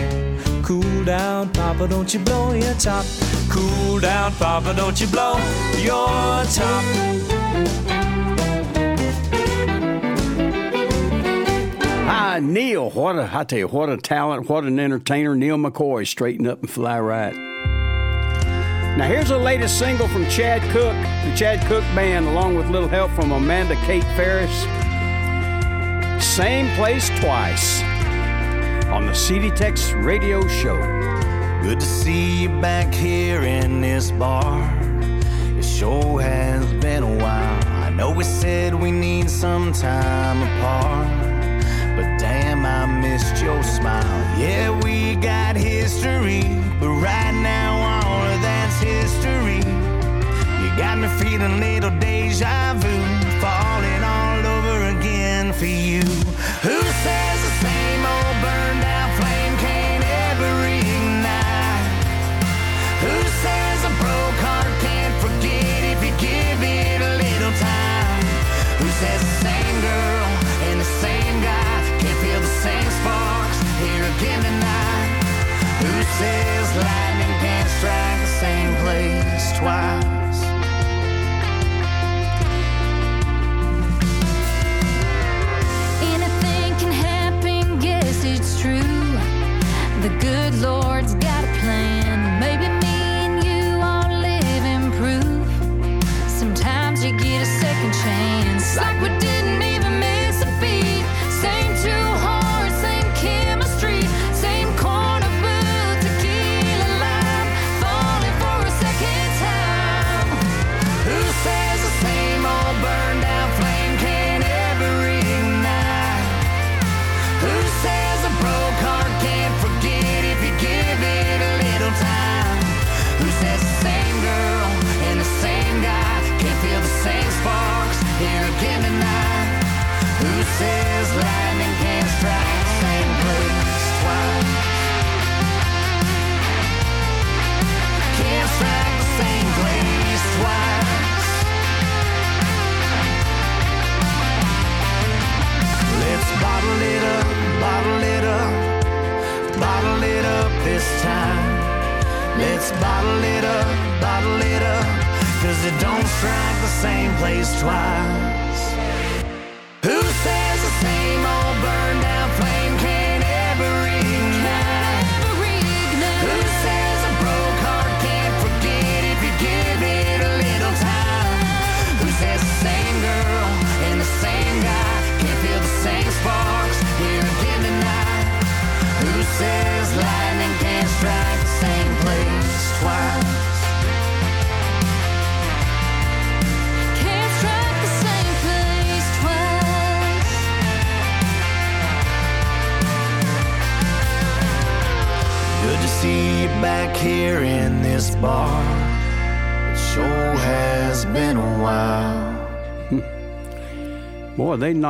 [0.62, 3.06] Cool down, Papa, don't you blow your top.
[3.48, 5.36] Cool down, Papa, don't you blow
[5.78, 6.84] your top.
[12.06, 12.90] Hi, Neal.
[12.90, 15.34] What a, I tell you, what a talent, what an entertainer.
[15.34, 17.34] Neal McCoy, straighten up and fly right.
[18.98, 22.88] Now, here's the latest single from Chad Cooke, the Chad Cooke Band, along with little
[22.88, 24.52] help from Amanda Kate Ferris.
[26.22, 27.82] Same place twice
[28.92, 29.50] on the CD
[29.94, 30.76] Radio Show.
[31.62, 34.60] Good to see you back here in this bar.
[35.56, 37.64] It sure has been a while.
[37.66, 41.06] I know we said we need some time apart,
[41.96, 44.38] but damn, I missed your smile.
[44.38, 46.42] Yeah, we got history,
[46.80, 49.58] but right now all of that's history.
[50.62, 52.96] You got me feeling little deja vu,
[53.40, 56.00] falling all over again for you.
[56.62, 57.29] Who said?
[90.60, 91.39] Lord's got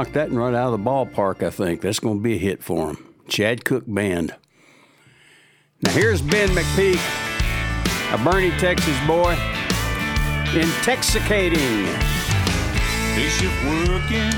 [0.01, 1.83] knocked that one right out of the ballpark, I think.
[1.83, 3.15] That's going to be a hit for them.
[3.29, 4.35] Chad Cooke Band.
[5.83, 9.35] Now, here's Ben McPeak, a Boerne, Texas boy,
[10.55, 11.85] Intexicating.
[13.15, 14.33] Day shift working,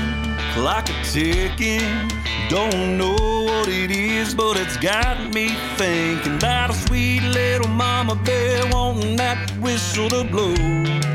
[0.53, 2.11] clock ticking.
[2.49, 8.15] Don't know what it is, but it's got me thinking about a sweet little mama
[8.15, 11.12] bear wanting that whistle to blow.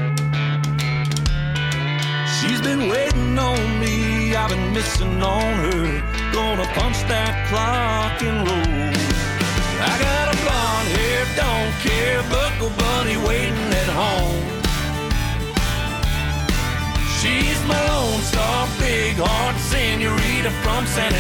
[2.41, 5.87] She's been waiting on me, I've been missing on her.
[6.33, 8.95] Gonna punch that clock and roll.
[9.83, 14.47] I got a blonde hair, don't care, buckle bunny waiting at home.
[17.19, 21.13] She's my lone star, big heart senorita from San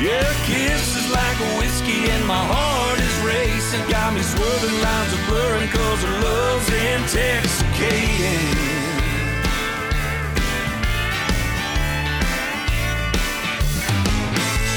[0.00, 0.06] Antone.
[0.06, 3.88] Yeah, kisses like a whiskey and my heart is racing.
[3.90, 8.56] Got me swerving lines of blurring cause her love's intoxicating.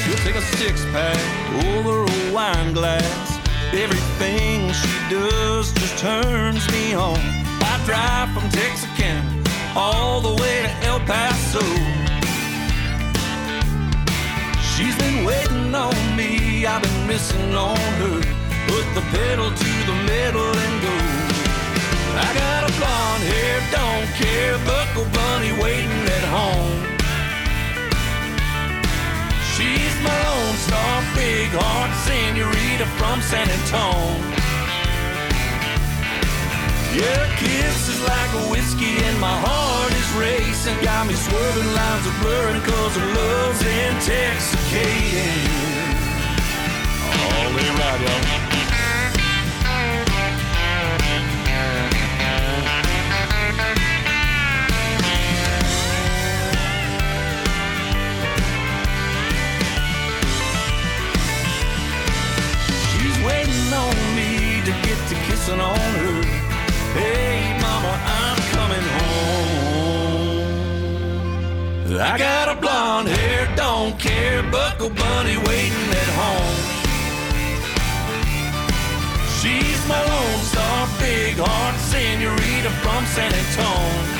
[0.04, 1.18] She'll take a six pack
[1.64, 3.38] over a wine glass.
[3.72, 7.18] Everything she does just turns me on.
[7.18, 9.42] I drive from Texarkana
[9.74, 12.13] all the way to El Paso.
[14.76, 18.18] She's been waiting on me, I've been missing on her.
[18.66, 20.96] Put the pedal to the metal and go.
[22.18, 26.82] I got a blonde hair, don't care, buckle bunny waiting at home.
[29.54, 33.46] She's my lone star, big heart senorita from San
[36.94, 37.02] Antone.
[37.02, 40.80] Yeah, kisses like a whiskey and my heart is racing.
[40.82, 45.54] Got me swerving lines of blurring cause her love's intoxicating.
[47.02, 48.43] All the right, y'all.
[72.00, 76.58] I got a blonde hair, don't care, buckle bunny waiting at home.
[79.38, 84.10] She's my lone star, big heart senorita from San Antone.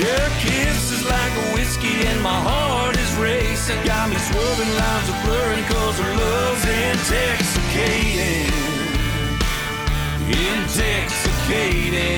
[0.00, 3.84] Your kiss is like a whiskey and my heart is racing.
[3.84, 8.48] Got me swerving lines of blurring cause her love's intoxicating.
[10.24, 12.16] Intoxicating.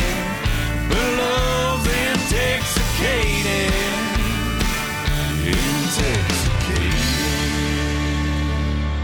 [0.95, 2.84] Her love's intoxicating.
[2.95, 3.75] Intoxicating.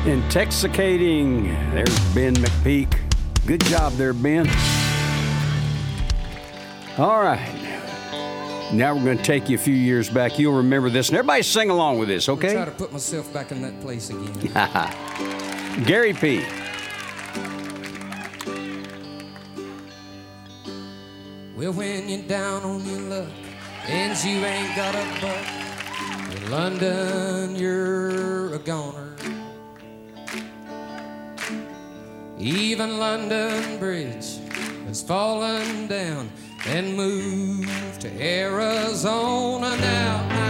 [0.07, 1.45] Intoxicating.
[1.75, 2.97] There's Ben McPeak.
[3.47, 4.49] Good job there, Ben.
[6.99, 7.57] All right.
[8.73, 10.39] Now we're going to take you a few years back.
[10.39, 12.53] You'll remember this, and everybody sing along with this, okay?
[12.53, 15.85] Try to put myself back in that place again.
[15.85, 16.45] Gary P.
[21.57, 23.29] Well, when you're down on your luck
[23.91, 29.17] and you ain't got a buck, in London you're a goner.
[32.39, 34.39] Even London Bridge
[34.87, 36.31] has fallen down
[36.67, 40.41] and moved to Arizona now.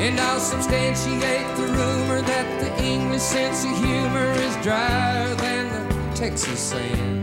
[0.00, 6.16] And I'll substantiate the rumor that the English sense of humor is drier than the
[6.16, 7.19] Texas sand.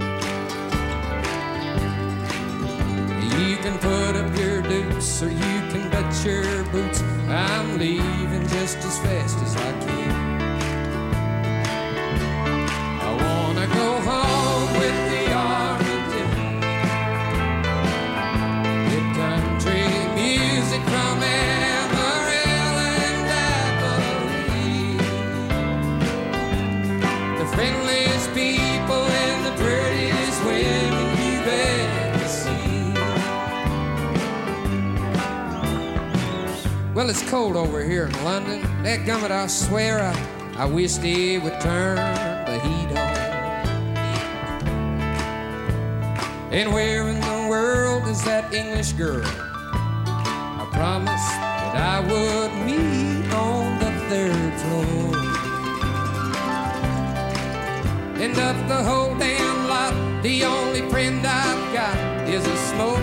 [3.38, 7.01] You can put up your dukes or you can bet your boots.
[7.30, 10.11] I'm leaving just as fast as I can.
[12.99, 14.27] I wanna go home
[37.07, 38.61] Well, it's cold over here in London.
[38.84, 40.13] That gummit, I swear, I,
[40.57, 43.15] I wish they would turn the heat on.
[46.51, 49.23] And where in the world is that English girl?
[49.25, 55.15] I promised that I would meet on the third floor.
[58.21, 62.99] And of the whole damn lot, the only friend I've got is a smoke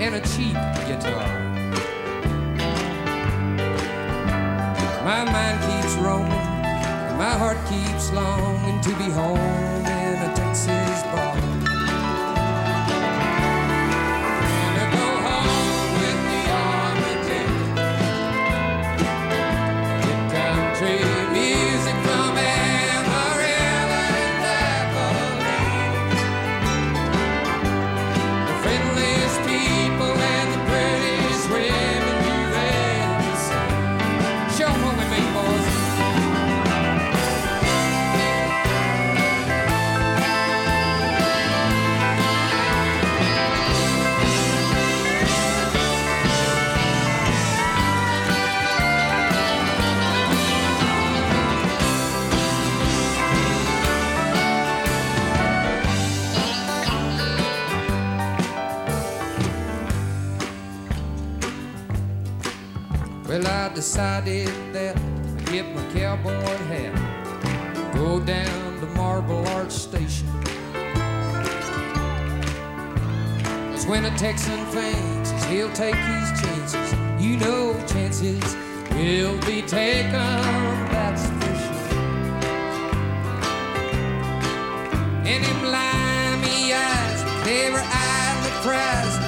[0.00, 0.54] and a cheap
[0.86, 1.43] guitar.
[5.04, 11.02] My mind keeps roaming, and my heart keeps longing to be home in a Texas
[11.12, 11.33] bar.
[63.84, 70.26] Decided that I'd get my cowboy hat, go down to Marble Arch Station.
[73.72, 76.92] Cause when a Texan fancies, he'll take his chances.
[77.22, 78.56] You know chances
[78.92, 80.12] will be taken,
[80.88, 81.98] that's for sure.
[85.30, 89.23] And them limey eyes, clever eyed that cries,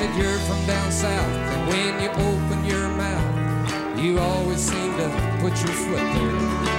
[0.00, 5.38] said you're from down south, and when you open your mouth, you always seem to
[5.42, 6.69] put your foot there.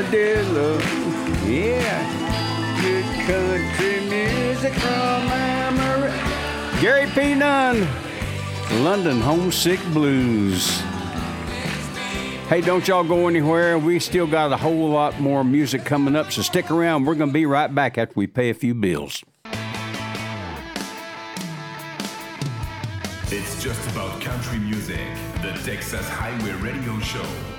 [0.00, 0.78] Armadillo.
[1.44, 2.80] Yeah.
[2.80, 6.80] Good country music from Amarillo.
[6.80, 7.34] Gary P.
[7.34, 7.86] Nunn.
[8.82, 10.80] London Homesick Blues.
[12.48, 13.78] Hey, don't y'all go anywhere.
[13.78, 17.04] We still got a whole lot more music coming up, so stick around.
[17.04, 19.22] We're going to be right back after we pay a few bills.
[23.26, 24.98] It's just about country music,
[25.42, 27.49] the Texas Highway Radio Show.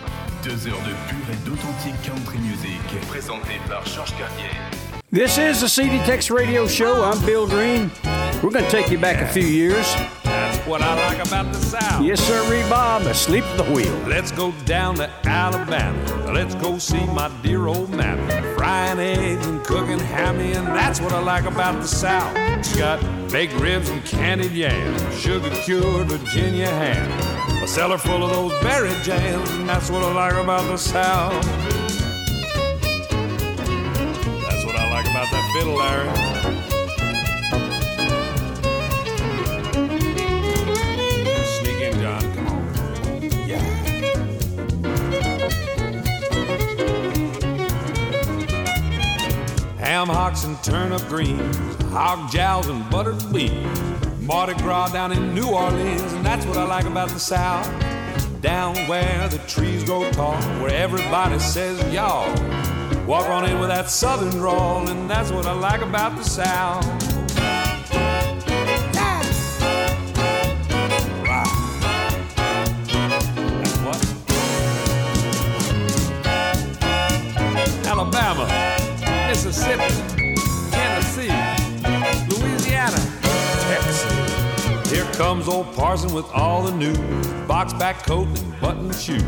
[0.44, 4.50] Deux heures de pure et d'authentique country music, présenté par Georges Cartier.
[5.12, 7.04] This is the CDTex Radio Show.
[7.04, 7.92] I'm Bill Green.
[8.42, 9.86] We're going to take you back a few years.
[10.68, 12.04] What I like about the South.
[12.04, 13.94] Yes, sir, Ree Bob, asleep at the wheel.
[14.08, 16.32] Let's go down to Alabama.
[16.32, 18.32] Let's go see my dear old mammy.
[18.56, 22.34] Frying eggs and cooking hammy, and that's what I like about the South.
[22.38, 23.02] It's got
[23.32, 28.94] baked ribs and candied yams, sugar cured Virginia ham, a cellar full of those berry
[29.04, 31.44] jams, and that's what I like about the South.
[34.44, 36.61] That's what I like about that fiddle, Larry.
[50.02, 51.56] Ham hocks and turnip greens,
[51.92, 53.52] hog jowls and buttered beef.
[54.22, 57.70] Mardi Gras down in New Orleans, and that's what I like about the South.
[58.42, 62.28] Down where the trees grow tall, where everybody says y'all.
[63.06, 67.11] Walk on in with that southern drawl, and that's what I like about the South.
[79.32, 79.88] Mississippi,
[80.72, 81.32] Tennessee,
[82.28, 82.98] Louisiana,
[83.62, 84.92] Texas.
[84.92, 89.24] Here comes old Parson with all the news, box back coat and button shoes,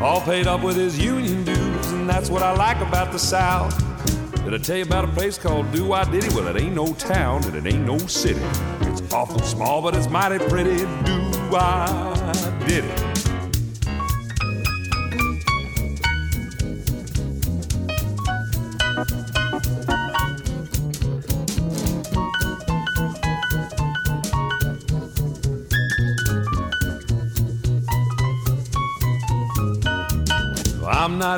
[0.00, 3.76] all paid up with his union dues, and that's what I like about the South.
[4.44, 6.32] Did I tell you about a place called Do Why Diddy?
[6.36, 8.40] Well, it ain't no town and it ain't no city.
[8.82, 10.76] It's awful small, but it's mighty pretty.
[10.76, 11.18] Do
[11.50, 13.11] Why Diddy?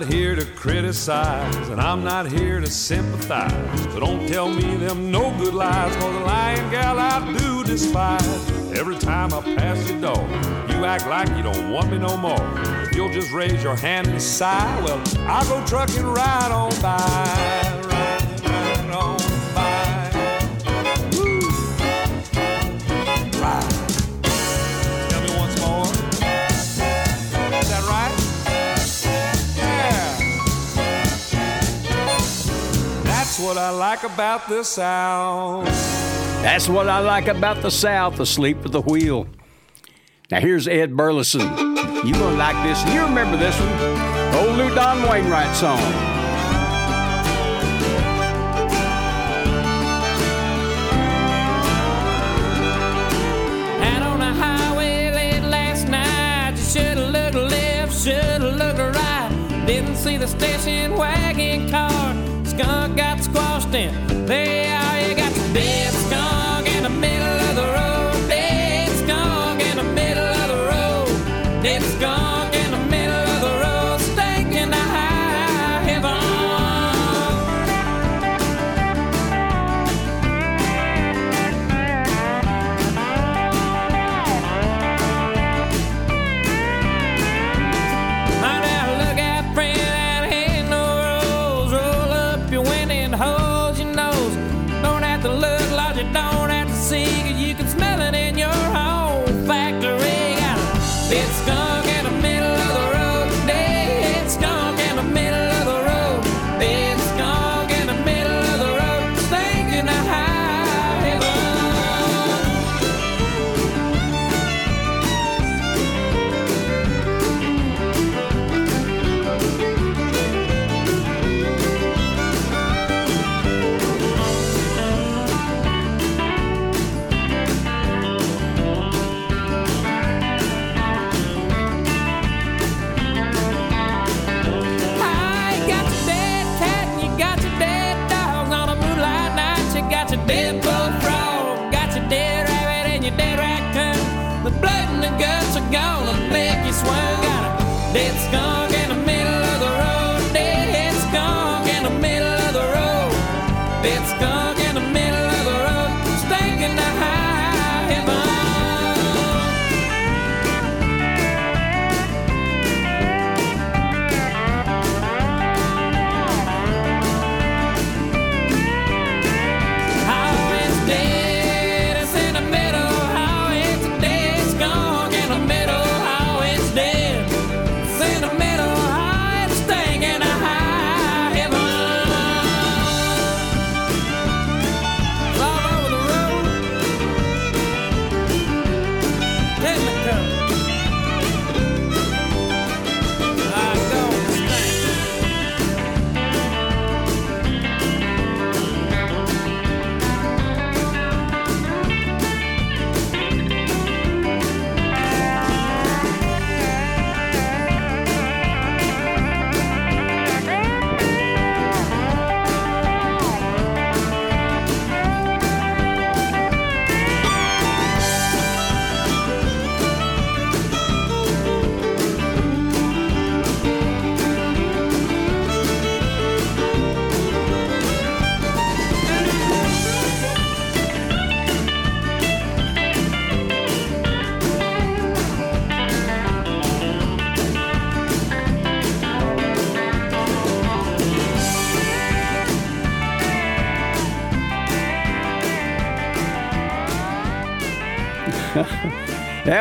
[0.00, 3.80] Not here to criticize, and I'm not here to sympathize.
[3.92, 8.50] So don't tell me them no good lies, cause a lying gal I do despise.
[8.72, 10.26] Every time I pass your door,
[10.68, 12.44] you act like you don't want me no more.
[12.82, 17.83] If you'll just raise your hand and sigh, well, I'll go trucking right on by.
[33.54, 35.66] What I like about the South.
[36.42, 39.28] That's what I like about the South, asleep at the wheel.
[40.28, 41.42] Now here's Ed Burleson.
[42.04, 42.84] You gonna like this.
[42.92, 43.68] You remember this one?
[44.34, 45.78] Old Loudon Wainwright song.
[53.80, 56.56] Out on the highway late last night.
[56.56, 59.64] You should've looked left, should've looked right.
[59.64, 62.23] Didn't see the station wagon car.
[62.56, 64.26] Skunk got squashed in.
[64.26, 65.83] There you got the dead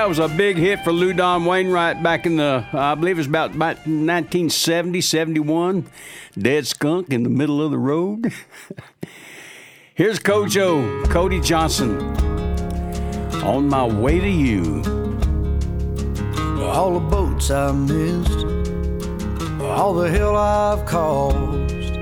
[0.03, 3.27] That was a big hit for Loudon Wainwright back in the, I believe it was
[3.27, 5.85] about, about 1970, 71.
[6.37, 8.33] Dead skunk in the middle of the road.
[9.95, 12.01] Here's CoJo, Cody Johnson.
[13.43, 14.81] On my way to you.
[16.61, 18.45] All the boats I missed,
[19.61, 21.95] all the hell I've caused,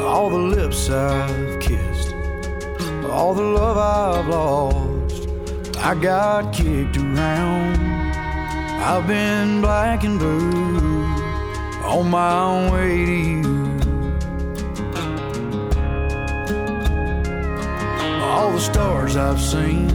[0.00, 2.14] all the lips I've kissed,
[3.10, 4.85] all the love I've lost.
[5.86, 7.76] I got kicked around.
[8.82, 11.04] I've been black and blue
[11.84, 13.78] on my way to you.
[18.20, 19.88] All the stars I've seen,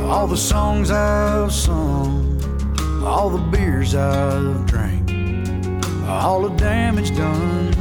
[0.00, 2.42] all the songs I've sung,
[3.06, 5.08] all the beers I've drank,
[6.08, 7.72] all the damage done.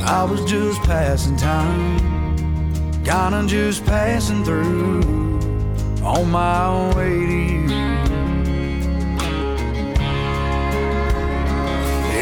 [0.00, 1.96] I was just passing time,
[3.02, 5.39] kinda just passing through
[6.02, 7.70] on my way to you.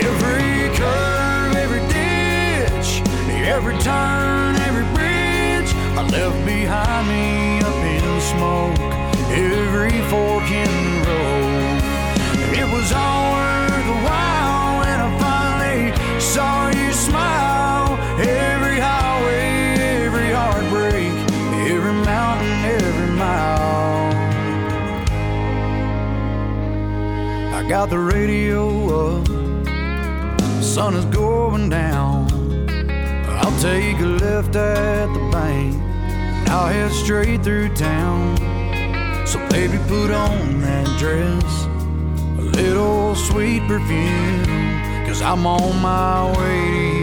[0.06, 3.02] Every curve, every ditch,
[3.46, 8.78] every turn, every bridge I left behind me up in smoke.
[9.30, 11.82] Every fork in the road,
[12.58, 13.37] it was all
[27.68, 29.26] got the radio up,
[30.62, 32.26] sun is going down.
[33.28, 35.76] I'll take a left at the bank,
[36.48, 38.38] I'll head straight through town.
[39.26, 41.66] So baby, put on that dress,
[42.38, 44.46] a little sweet perfume,
[45.06, 46.97] cause I'm on my way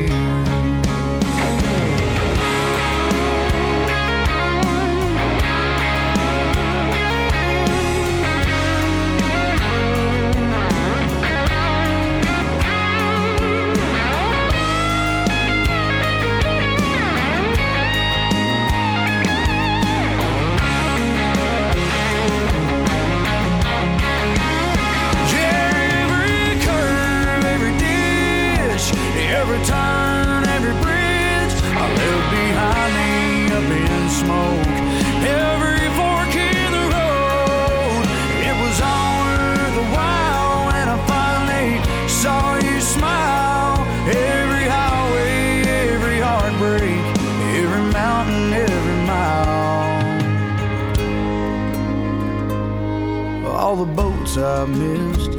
[54.37, 55.31] I missed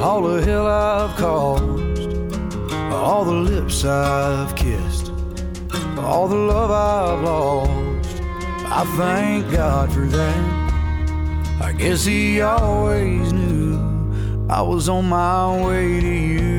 [0.00, 2.08] all the hell I've caused,
[2.92, 5.10] all the lips I've kissed,
[5.98, 8.22] all the love I've lost.
[8.66, 11.60] I thank God for that.
[11.62, 16.53] I guess He always knew I was on my way to you.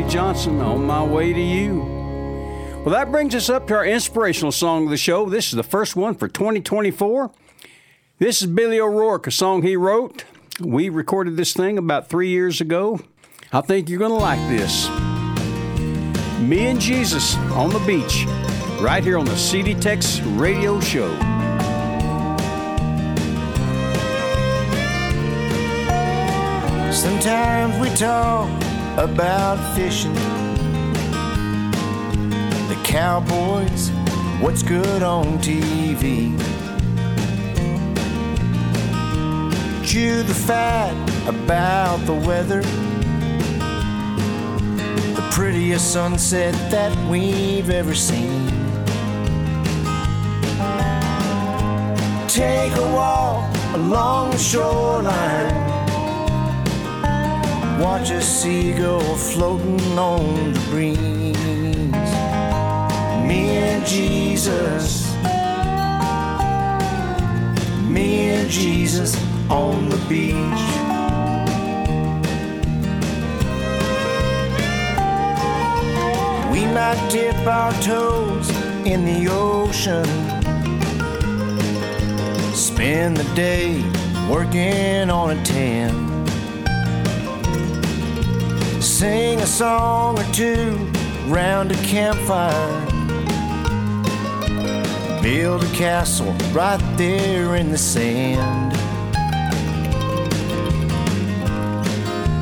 [0.00, 1.80] Cody Johnson, on my way to you.
[2.84, 5.28] Well, that brings us up to our inspirational song of the show.
[5.28, 7.30] This is the first one for 2024.
[8.18, 10.24] This is Billy O'Rourke, a song he wrote.
[10.58, 13.00] We recorded this thing about three years ago.
[13.52, 14.88] I think you're going to like this.
[16.40, 18.24] Me and Jesus on the beach,
[18.80, 21.10] right here on the CDTex radio show.
[26.90, 30.14] Sometimes we talk about fishing,
[32.68, 33.90] the cowboys,
[34.40, 36.36] what's good on TV.
[39.86, 40.94] Chew the fat
[41.28, 42.62] about the weather,
[45.14, 48.48] the prettiest sunset that we've ever seen.
[52.28, 55.69] Take a walk along the shoreline.
[57.80, 60.98] Watch a seagull floating on the breeze.
[63.26, 65.10] Me and Jesus.
[67.88, 69.16] Me and Jesus
[69.48, 70.34] on the beach.
[76.52, 78.50] We might dip our toes
[78.84, 80.04] in the ocean.
[82.54, 83.82] Spend the day
[84.28, 86.09] working on a tan.
[89.00, 90.76] Sing a song or two
[91.28, 92.52] round a campfire.
[95.22, 98.74] Build a castle right there in the sand.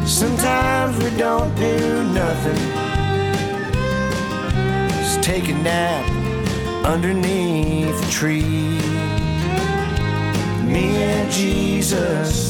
[0.04, 2.58] Sometimes we don't do nothing.
[4.98, 6.04] Just take a nap
[6.84, 8.80] underneath a tree.
[10.64, 12.47] Me and Jesus.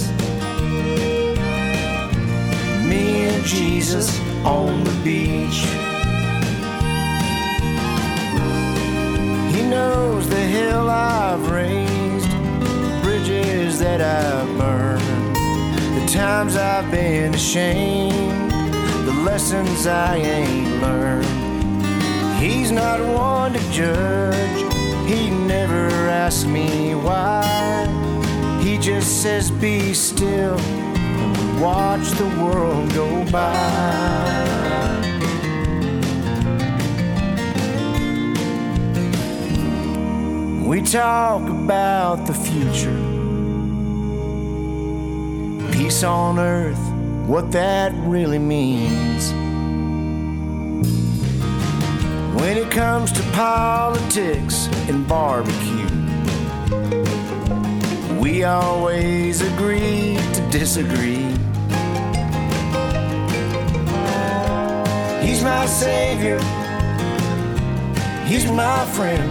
[2.98, 5.60] Me and Jesus on the beach.
[9.54, 12.28] He knows the hill I've raised,
[13.02, 15.36] bridges that I've burned,
[15.96, 18.50] the times I've been ashamed,
[19.06, 21.26] the lessons I ain't learned.
[22.42, 24.60] He's not one to judge,
[25.06, 25.86] he never
[26.24, 27.44] asks me why.
[28.60, 30.58] He just says, Be still,
[31.60, 33.98] watch the world go by.
[40.64, 42.94] We talk about the future.
[45.72, 46.78] Peace on earth,
[47.26, 49.32] what that really means.
[52.40, 55.88] When it comes to politics and barbecue,
[58.20, 61.47] we always agree to disagree.
[65.28, 66.40] He's my savior,
[68.24, 69.30] he's my friend.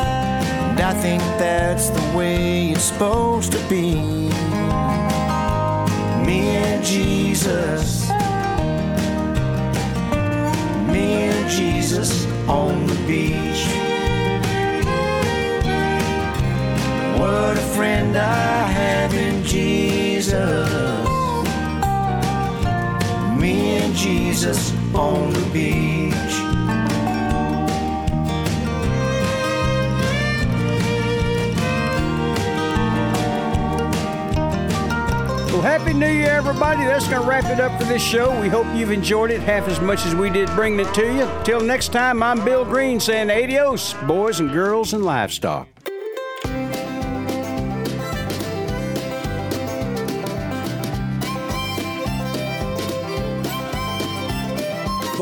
[0.00, 3.94] And I think that's the way it's supposed to be.
[6.26, 8.10] Me and Jesus.
[10.92, 13.62] Me and Jesus on the beach.
[17.16, 20.68] What a friend I have in Jesus.
[23.40, 26.12] Me and Jesus on the beach.
[35.52, 36.84] Well, Happy New Year, everybody.
[36.84, 38.38] That's going to wrap it up for this show.
[38.40, 41.30] We hope you've enjoyed it half as much as we did bringing it to you.
[41.44, 45.68] Till next time, I'm Bill Green saying adios, boys and girls and livestock.